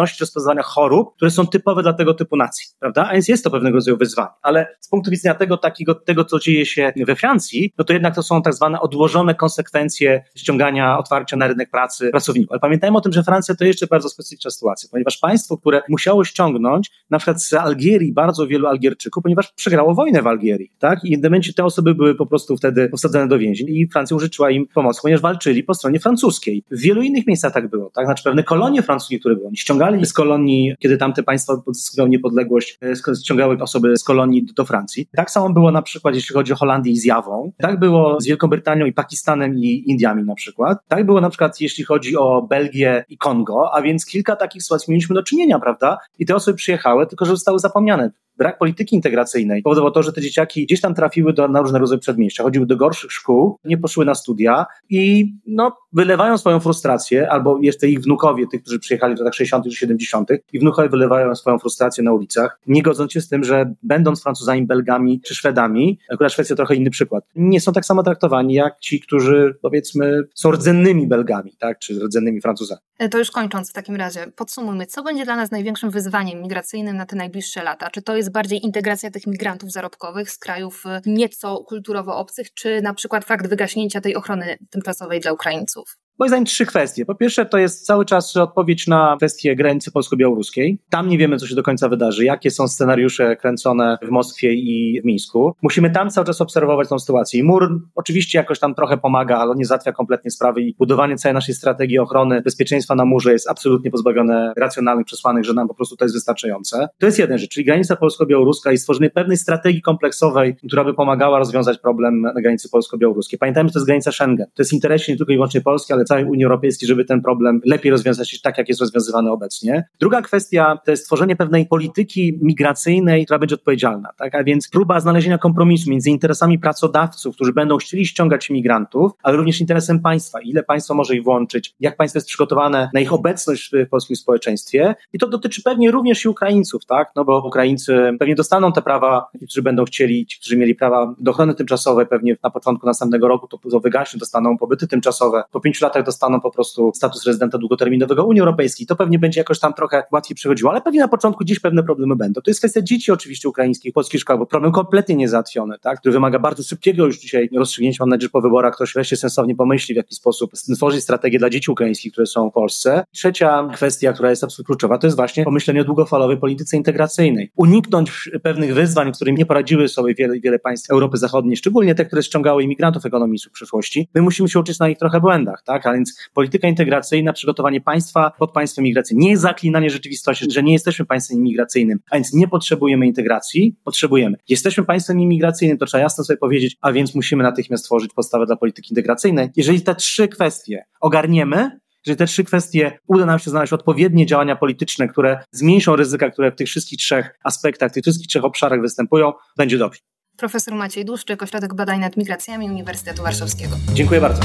umiejętności 0.07 0.23
rozpoznawania 0.25 0.63
chorób, 0.63 1.17
które 1.17 1.31
są 1.31 1.47
typowe 1.47 1.83
dla 1.83 1.93
tego 1.93 2.15
typu 2.15 2.37
nacji, 2.37 2.67
prawda? 2.81 3.09
A 3.09 3.13
więc 3.13 3.29
jest 3.29 3.45
to 3.45 3.51
pewnego 3.51 3.75
rodzaju 3.75 3.97
wyzwanie. 3.97 4.29
Ale 4.43 4.67
z 4.81 4.89
punktu 4.89 5.11
widzenia 5.11 5.35
tego, 5.35 5.57
takiego, 5.57 5.95
tego, 5.95 6.25
co 6.25 6.39
dzieje 6.39 6.67
się 6.67 6.93
we 7.07 7.17
Francji, 7.17 7.73
no 7.79 7.85
to 7.85 7.93
jednak 7.93 8.15
to 8.15 8.23
są 8.23 8.43
tak 8.43 8.55
zwane 8.55 8.81
odłożone 8.81 9.35
konsekwencje 9.35 10.25
ściągania, 10.37 10.99
otwarcia 10.99 11.37
na 11.37 11.47
rynek 11.47 11.71
pracy 11.71 12.11
pracowników. 12.11 12.53
Ale 12.53 12.61
pamiętajmy 12.61 12.99
o 12.99 13.01
tym, 13.01 13.13
że 13.13 13.23
Francja 13.23 13.55
to 13.55 13.65
jeszcze 13.65 13.87
bardzo 13.87 14.09
specyficzna 14.09 14.51
sytuacja, 14.51 14.89
ponieważ 14.93 15.19
państwo, 15.19 15.59
które 15.59 15.83
musiało 15.89 16.25
ściągnąć 16.25 16.91
na 17.11 17.19
przykład 17.19 17.43
z 17.43 17.53
Algierii 17.53 18.13
bardzo 18.13 18.47
wielu 18.47 18.67
Algierczyków, 18.67 19.23
ponieważ 19.23 19.53
przegrało 19.53 19.95
wojnę 19.95 20.23
w 20.23 20.27
Algierii, 20.27 20.73
tak? 20.79 21.05
I 21.05 21.19
w 21.19 21.23
momencie 21.23 21.53
te 21.53 21.65
osoby 21.65 21.95
były 21.95 22.15
po 22.15 22.27
prostu 22.27 22.57
wtedy 22.57 22.89
posadzone 22.89 23.29
do 23.29 23.39
więzień 23.39 23.69
i 23.69 23.89
Francja 23.93 24.17
użyczyła 24.17 24.51
im 24.51 24.67
pomocy, 24.75 25.01
ponieważ 25.03 25.23
walczyli 25.23 25.63
po 25.63 25.75
stronie 25.75 26.01
francuskiej. 26.01 26.65
W 26.71 26.81
wielu 26.81 27.03
innych 27.03 27.27
miejscach 27.27 27.53
tak 27.53 27.71
było, 27.71 27.91
tak? 27.91 28.07
Znaczy 28.07 28.25
pewne 28.25 28.43
kolonie 28.43 28.83
francuskie, 28.83 29.19
które 29.19 29.35
były, 29.35 29.47
oni 29.47 29.57
ściągali 29.57 29.96
z 30.05 30.13
kolonii, 30.13 30.75
kiedy 30.79 30.97
tamte 30.97 31.23
państwa 31.23 31.53
odzyskiwały 31.67 32.11
niepodległość, 32.11 32.79
e, 33.09 33.15
ściągały 33.15 33.59
osoby 33.61 33.97
z 33.97 34.05
kolonii 34.05 34.47
do, 34.57 34.65
Francji. 34.65 35.09
Tak 35.17 35.31
samo 35.31 35.51
było 35.51 35.71
na 35.71 35.83
przykład, 35.83 36.15
jeśli 36.15 36.35
chodzi 36.35 36.53
o 36.53 36.57
Holandię 36.57 36.93
i 36.93 36.97
z 36.97 37.05
Jawą. 37.05 37.53
Tak 37.59 37.79
było 37.79 38.21
z 38.21 38.27
Wielką 38.27 38.49
Brytanią 38.49 38.87
i 38.87 38.93
Pakistanem 38.93 39.55
i 39.55 39.85
Indiami 39.87 40.25
na 40.25 40.35
przykład. 40.35 40.79
Tak 40.89 41.07
było 41.07 41.21
na 41.21 41.31
przykład, 41.31 41.61
jeśli 41.61 41.85
chodzi 41.85 42.17
o 42.17 42.43
Belgię 42.43 43.05
i 43.09 43.19
Kongo, 43.19 43.71
a 43.75 43.83
więc 43.83 44.07
kilka 44.07 44.37
takich 44.37 44.63
sytuacji 44.63 44.91
mieliśmy 44.91 45.15
do 45.15 45.23
czynienia, 45.23 45.59
prawda? 45.59 45.99
I 46.19 46.27
te 46.27 46.35
osoby 46.35 46.57
przyjechały, 46.57 47.07
tylko 47.07 47.25
że 47.25 47.31
zostały 47.31 47.59
zapomniane 47.59 48.11
brak 48.39 48.59
polityki 48.59 48.97
integracyjnej 48.97 49.63
powodował 49.63 49.91
to, 49.91 50.03
że 50.03 50.13
te 50.13 50.21
dzieciaki 50.21 50.67
gdzieś 50.67 50.81
tam 50.81 50.95
trafiły 50.95 51.33
do, 51.33 51.49
na 51.49 51.61
różne 51.61 51.79
rodzaje 51.79 51.99
przedmieścia, 51.99 52.43
chodziły 52.43 52.67
do 52.67 52.77
gorszych 52.77 53.13
szkół, 53.13 53.59
nie 53.65 53.79
poszły 53.79 54.05
na 54.05 54.15
studia 54.15 54.67
i 54.91 55.33
no, 55.47 55.77
wylewają 55.93 56.39
swoją 56.39 56.61
frustrację, 56.61 57.31
albo 57.31 57.59
jeszcze 57.63 57.89
ich 57.89 58.01
wnukowie, 58.01 58.47
tych, 58.51 58.63
którzy 58.63 58.79
przyjechali 58.79 59.15
w 59.17 59.19
latach 59.19 59.35
60. 59.35 59.65
czy 59.65 59.77
70., 59.77 60.31
i 60.53 60.59
wnukowie 60.59 60.89
wylewają 60.89 61.35
swoją 61.35 61.59
frustrację 61.59 62.05
na 62.05 62.13
ulicach, 62.13 62.61
nie 62.67 62.83
godząc 62.83 63.13
się 63.13 63.21
z 63.21 63.29
tym, 63.29 63.45
że 63.45 63.75
będąc 63.83 64.23
Francuzami, 64.23 64.67
Belgami 64.67 65.21
czy 65.21 65.35
Szwedami, 65.35 65.99
akurat 66.13 66.33
Szwecja 66.33 66.57
trochę 66.57 66.75
inny 66.75 66.91
przykład, 66.91 67.25
nie 67.37 67.61
są 67.61 67.73
tak 67.73 67.85
samo 67.85 68.03
traktowani 68.03 68.55
jak 68.55 68.81
ci, 68.81 69.01
którzy 69.01 69.59
powiedzmy 69.63 70.23
są 70.35 70.51
rdzennymi 70.51 71.07
Belgami, 71.07 71.53
tak, 71.59 71.79
czy 71.79 71.95
rdzennymi 71.95 72.41
Francuzami. 72.41 72.81
E, 72.99 73.09
to 73.09 73.19
już 73.19 73.31
kończąc 73.31 73.71
w 73.71 73.73
takim 73.73 73.97
razie, 73.97 74.27
podsumujmy, 74.37 74.87
co 74.87 75.03
będzie 75.03 75.25
dla 75.25 75.37
nas 75.37 75.51
największym 75.51 75.91
wyzwaniem 75.91 76.43
migracyjnym 76.43 76.97
na 76.97 77.07
te 77.07 77.17
najbliższe 77.17 77.63
lata? 77.63 77.91
Czy 77.91 78.03
to 78.03 78.17
jest 78.17 78.26
bardziej 78.31 78.65
integracja 78.65 79.11
tych 79.11 79.27
migrantów 79.27 79.73
zarobkowych 79.73 80.31
z 80.31 80.39
krajów 80.39 80.87
e, 80.87 81.01
nieco 81.07 81.65
kulturowo 81.65 82.17
obcych, 82.17 82.55
czy 82.55 82.83
na 82.83 82.95
przykład 82.95 83.25
fakt 83.25 83.47
wygaśnięcia 83.47 84.01
tej 84.01 84.17
ochrony 84.17 84.59
tymczasowej 84.71 85.21
dla 85.21 85.33
Ukraińców? 85.33 85.97
Moim 86.19 86.29
zdaniem 86.29 86.45
trzy 86.45 86.67
kwestie. 86.67 87.05
Po 87.05 87.15
pierwsze, 87.15 87.47
to 87.47 87.59
jest 87.59 87.87
cały 87.87 88.05
czas 88.05 88.37
odpowiedź 88.37 88.87
na 88.87 89.15
kwestię 89.17 89.57
granicy 89.57 89.93
polsko-białoruskiej. 89.93 90.79
Tam 90.91 91.09
nie 91.09 91.19
wiemy, 91.19 91.37
co 91.37 91.47
się 91.47 91.55
do 91.55 91.63
końca 91.63 91.89
wydarzy, 91.89 92.25
jakie 92.25 92.51
są 92.51 92.69
scenariusze 92.69 93.37
kręcone 93.37 93.99
w 94.03 94.11
Moskwie 94.11 94.53
i 94.53 95.01
w 95.03 95.05
Mińsku. 95.05 95.55
Musimy 95.63 95.91
tam 95.91 96.11
cały 96.11 96.27
czas 96.27 96.41
obserwować 96.41 96.89
tą 96.89 96.99
sytuację. 96.99 97.41
I 97.41 97.43
mur 97.43 97.81
oczywiście 97.95 98.39
jakoś 98.39 98.59
tam 98.59 98.75
trochę 98.75 98.97
pomaga, 98.97 99.39
ale 99.39 99.55
nie 99.55 99.65
załatwia 99.65 99.93
kompletnie 99.93 100.31
sprawy 100.31 100.63
i 100.63 100.75
budowanie 100.79 101.17
całej 101.17 101.35
naszej 101.35 101.55
strategii 101.55 101.99
ochrony 101.99 102.43
bezpieczeństwa 102.43 102.95
na 102.95 103.05
murze 103.05 103.33
jest 103.33 103.51
absolutnie 103.51 103.91
pozbawione 103.91 104.53
racjonalnych 104.57 105.07
przesłanek, 105.07 105.45
że 105.45 105.55
nam 105.55 105.69
po 105.69 105.75
prostu 105.75 105.97
to 105.97 106.05
jest 106.05 106.15
wystarczające. 106.15 106.89
To 106.99 107.07
jest 107.07 107.19
jeden 107.19 107.39
rzecz, 107.39 107.51
czyli 107.51 107.67
granica 107.67 107.97
polsko-białoruska 107.97 108.73
i 108.73 108.79
stworzenie 108.79 109.11
pewnej 109.11 109.37
strategii 109.37 109.83
kompleksowej, 109.83 110.57
która 110.57 110.85
by 110.85 110.95
pomagała 110.95 111.39
rozwiązać 111.39 111.79
problem 111.79 112.21
na 112.21 112.41
granicy 112.43 112.69
polsko-białoruskiej. 112.69 113.39
Pamiętajmy, 113.39 113.69
że 113.69 113.73
to 113.73 113.79
jest 113.79 113.87
granica 113.87 114.13
Schengen. 114.13 114.47
To 114.47 114.63
jest 114.63 114.73
interesie 114.73 115.13
nie 115.13 115.19
tylko 115.19 115.33
i 115.33 115.37
wyłącznie 115.37 115.61
Polski, 115.61 115.93
ale 115.93 116.06
całej 116.07 116.25
Unii 116.25 116.45
Europejskiej, 116.45 116.89
żeby 116.89 117.05
ten 117.05 117.23
problem 117.23 117.61
lepiej 117.65 117.93
rozwiązać 117.93 118.41
tak, 118.41 118.59
jak 118.59 118.69
jest 118.69 118.81
rozwiązywany 118.81 119.31
obecnie. 119.31 119.89
Druga 120.01 120.23
kwestia 120.23 120.79
to 120.85 120.91
jest 120.91 121.03
stworzenie 121.03 121.37
pewnej 121.37 121.67
polityki 121.67 122.39
migracyjnej, 122.43 123.25
która 123.25 123.39
będzie 123.39 123.55
odpowiedzialna, 123.55 124.09
tak? 124.17 124.35
a 124.35 124.45
więc 124.45 124.69
próba 124.69 125.01
znalezienia 125.01 125.39
kompromisu 125.39 125.91
między 125.91 126.11
interesami 126.11 126.59
pracodawców, 126.59 127.35
którzy 127.35 127.53
będą 127.53 127.77
chcieli 127.77 128.07
ściągać 128.07 128.51
imigrantów, 128.51 129.13
ale 129.23 129.37
również 129.37 129.61
interesem 129.61 130.01
państwa, 130.01 130.41
ile 130.41 130.63
państwo 130.63 130.95
może 130.95 131.17
ich 131.17 131.25
włączyć, 131.25 131.75
jak 131.81 131.97
państwo 131.97 132.17
jest 132.17 132.29
przygotowane 132.29 132.91
na 132.95 133.01
ich 133.01 133.13
obecność 133.13 133.71
w 133.73 133.89
polskim 133.89 134.17
społeczeństwie. 134.17 134.95
I 135.13 135.19
to 135.19 135.29
dotyczy 135.29 135.63
pewnie 135.63 135.91
również 135.91 136.25
i 136.25 136.29
Ukraińców, 136.29 136.87
tak? 136.87 137.13
no 137.17 137.25
bo 137.25 137.47
Ukraińcy 137.47 138.17
pewnie 138.19 138.35
dostaną 138.35 138.73
te 138.73 138.83
prawa, 138.83 139.27
którzy 139.37 139.63
będą 139.63 139.85
chcieli, 139.85 140.27
ci, 140.27 140.41
którzy 140.41 140.57
mieli 140.57 140.75
prawa 140.75 141.15
do 141.19 141.31
ochrony 141.31 141.55
tymczasowej, 141.55 142.07
pewnie 142.07 142.37
na 142.43 142.51
początku 142.51 142.87
następnego 142.87 143.29
roku 143.29 143.49
to, 143.49 143.59
to 143.71 143.81
wygaśnie, 143.81 144.19
dostaną 144.19 144.59
pobyty 144.59 144.87
tymczasowe, 144.87 145.45
po 145.51 145.61
pięciu 145.61 145.85
latach 145.85 145.96
dostaną 146.03 146.41
po 146.41 146.51
prostu 146.51 146.93
status 146.95 147.27
rezydenta 147.27 147.59
długoterminowego 147.59 148.25
Unii 148.25 148.41
Europejskiej. 148.41 148.87
To 148.87 148.97
pewnie 148.97 149.19
będzie 149.19 149.41
jakoś 149.41 149.59
tam 149.59 149.75
trochę 149.75 150.03
łatwiej 150.13 150.35
przechodziło, 150.35 150.71
ale 150.71 150.81
pewnie 150.81 151.01
na 151.01 151.09
początku 151.09 151.45
dziś 151.45 151.61
pewne 151.61 151.83
problemy 151.83 152.17
będą. 152.17 152.41
To 152.41 152.51
jest 152.51 152.61
kwestia 152.61 152.83
dzieci 152.83 153.13
oczywiście 153.13 153.49
ukraińskich, 153.49 153.93
polskich 153.93 154.21
szkołach, 154.21 154.41
bo 154.41 154.47
problem 154.47 154.73
kompletnie 154.73 155.17
niezałatwiony, 155.17 155.79
tak? 155.79 156.01
który 156.01 156.13
wymaga 156.13 156.39
bardzo 156.39 156.63
szybkiego 156.63 157.07
już 157.07 157.19
dzisiaj 157.19 157.49
rozstrzygnięcia. 157.57 157.97
Mam 158.01 158.09
nadzieję, 158.09 158.27
że 158.27 158.31
po 158.31 158.41
wyborach 158.41 158.75
ktoś 158.75 158.95
wreszcie 158.95 159.17
sensownie 159.17 159.57
pomyśli, 159.57 159.95
w 159.95 159.97
jaki 159.97 160.15
sposób 160.15 160.51
stworzyć 160.55 161.03
strategię 161.03 161.39
dla 161.39 161.51
dzieci 161.51 161.71
ukraińskich, 161.71 162.13
które 162.13 162.27
są 162.27 162.51
w 162.51 162.53
Polsce. 162.53 163.05
Trzecia 163.13 163.69
kwestia, 163.75 164.13
która 164.13 164.31
jest 164.31 164.45
absolutnie 164.45 164.67
kluczowa, 164.67 164.99
to 164.99 165.07
jest 165.07 165.17
właśnie 165.17 165.45
pomyślenie 165.45 165.81
o 165.81 165.85
długofalowej 165.85 166.37
polityce 166.37 166.77
integracyjnej. 166.77 167.51
Uniknąć 167.57 168.31
pewnych 168.43 168.75
wyzwań, 168.75 169.15
z 169.15 169.17
którymi 169.17 169.39
nie 169.39 169.47
poradziły 169.47 169.89
sobie 169.89 170.15
wiele, 170.15 170.41
wiele 170.41 170.59
państw 170.59 170.91
Europy 170.91 171.17
Zachodniej, 171.17 171.57
szczególnie 171.57 171.95
te, 171.95 172.05
które 172.05 172.23
ściągały 172.23 172.63
imigrantów 172.63 173.07
ekonomicznych 173.07 173.53
w 173.53 173.55
przyszłości. 173.55 174.09
My 174.15 174.23
musimy 174.23 174.49
się 174.49 174.59
uczyć 174.59 174.79
na 174.79 174.89
ich 174.89 174.99
trochę 174.99 175.21
błędach, 175.21 175.63
tak? 175.63 175.86
A 175.91 175.93
więc 175.93 176.29
polityka 176.35 176.69
integracyjna, 176.69 177.33
przygotowanie 177.33 177.81
państwa 177.81 178.33
pod 178.39 178.53
państwem 178.53 178.85
migracyjnym. 178.85 179.29
Nie 179.29 179.37
zaklinanie 179.37 179.91
rzeczywistości, 179.91 180.47
że 180.51 180.63
nie 180.63 180.73
jesteśmy 180.73 181.05
państwem 181.05 181.39
imigracyjnym, 181.39 181.99
a 182.11 182.17
więc 182.17 182.33
nie 182.33 182.49
potrzebujemy 182.49 183.07
integracji, 183.07 183.77
potrzebujemy. 183.85 184.37
Jesteśmy 184.49 184.85
państwem 184.85 185.21
imigracyjnym, 185.21 185.79
to 185.79 185.87
trzeba 185.87 186.03
jasno 186.03 186.25
sobie 186.25 186.37
powiedzieć, 186.37 186.77
a 186.81 186.93
więc 186.93 187.15
musimy 187.15 187.43
natychmiast 187.43 187.85
stworzyć 187.85 188.13
podstawę 188.13 188.47
dla 188.47 188.57
polityki 188.57 188.93
integracyjnej. 188.93 189.49
Jeżeli 189.57 189.81
te 189.81 189.95
trzy 189.95 190.29
kwestie 190.29 190.85
ogarniemy, 191.01 191.79
jeżeli 192.07 192.19
te 192.19 192.27
trzy 192.27 192.45
kwestie 192.45 192.99
uda 193.07 193.27
nam 193.27 193.39
się 193.39 193.51
znaleźć 193.51 193.73
odpowiednie 193.73 194.27
działania 194.27 194.57
polityczne, 194.57 195.09
które 195.09 195.39
zmniejszą 195.51 195.97
ryzyka, 195.97 196.31
które 196.31 196.53
w 196.53 196.55
tych 196.55 196.69
wszystkich 196.69 196.99
trzech 196.99 197.39
aspektach, 197.45 197.93
tych 197.93 198.03
wszystkich 198.03 198.29
trzech 198.29 198.45
obszarach 198.45 198.81
występują, 198.81 199.33
będzie 199.57 199.79
dobrze. 199.79 200.01
Profesor 200.37 200.75
Maciej 200.75 201.05
Dłuszczyk, 201.05 201.43
Ośrodek 201.43 201.75
Badań 201.75 202.01
nad 202.01 202.17
Migracjami 202.17 202.71
Uniwersytetu 202.71 203.23
Warszawskiego. 203.23 203.77
Dziękuję 203.95 204.21
bardzo. 204.21 204.43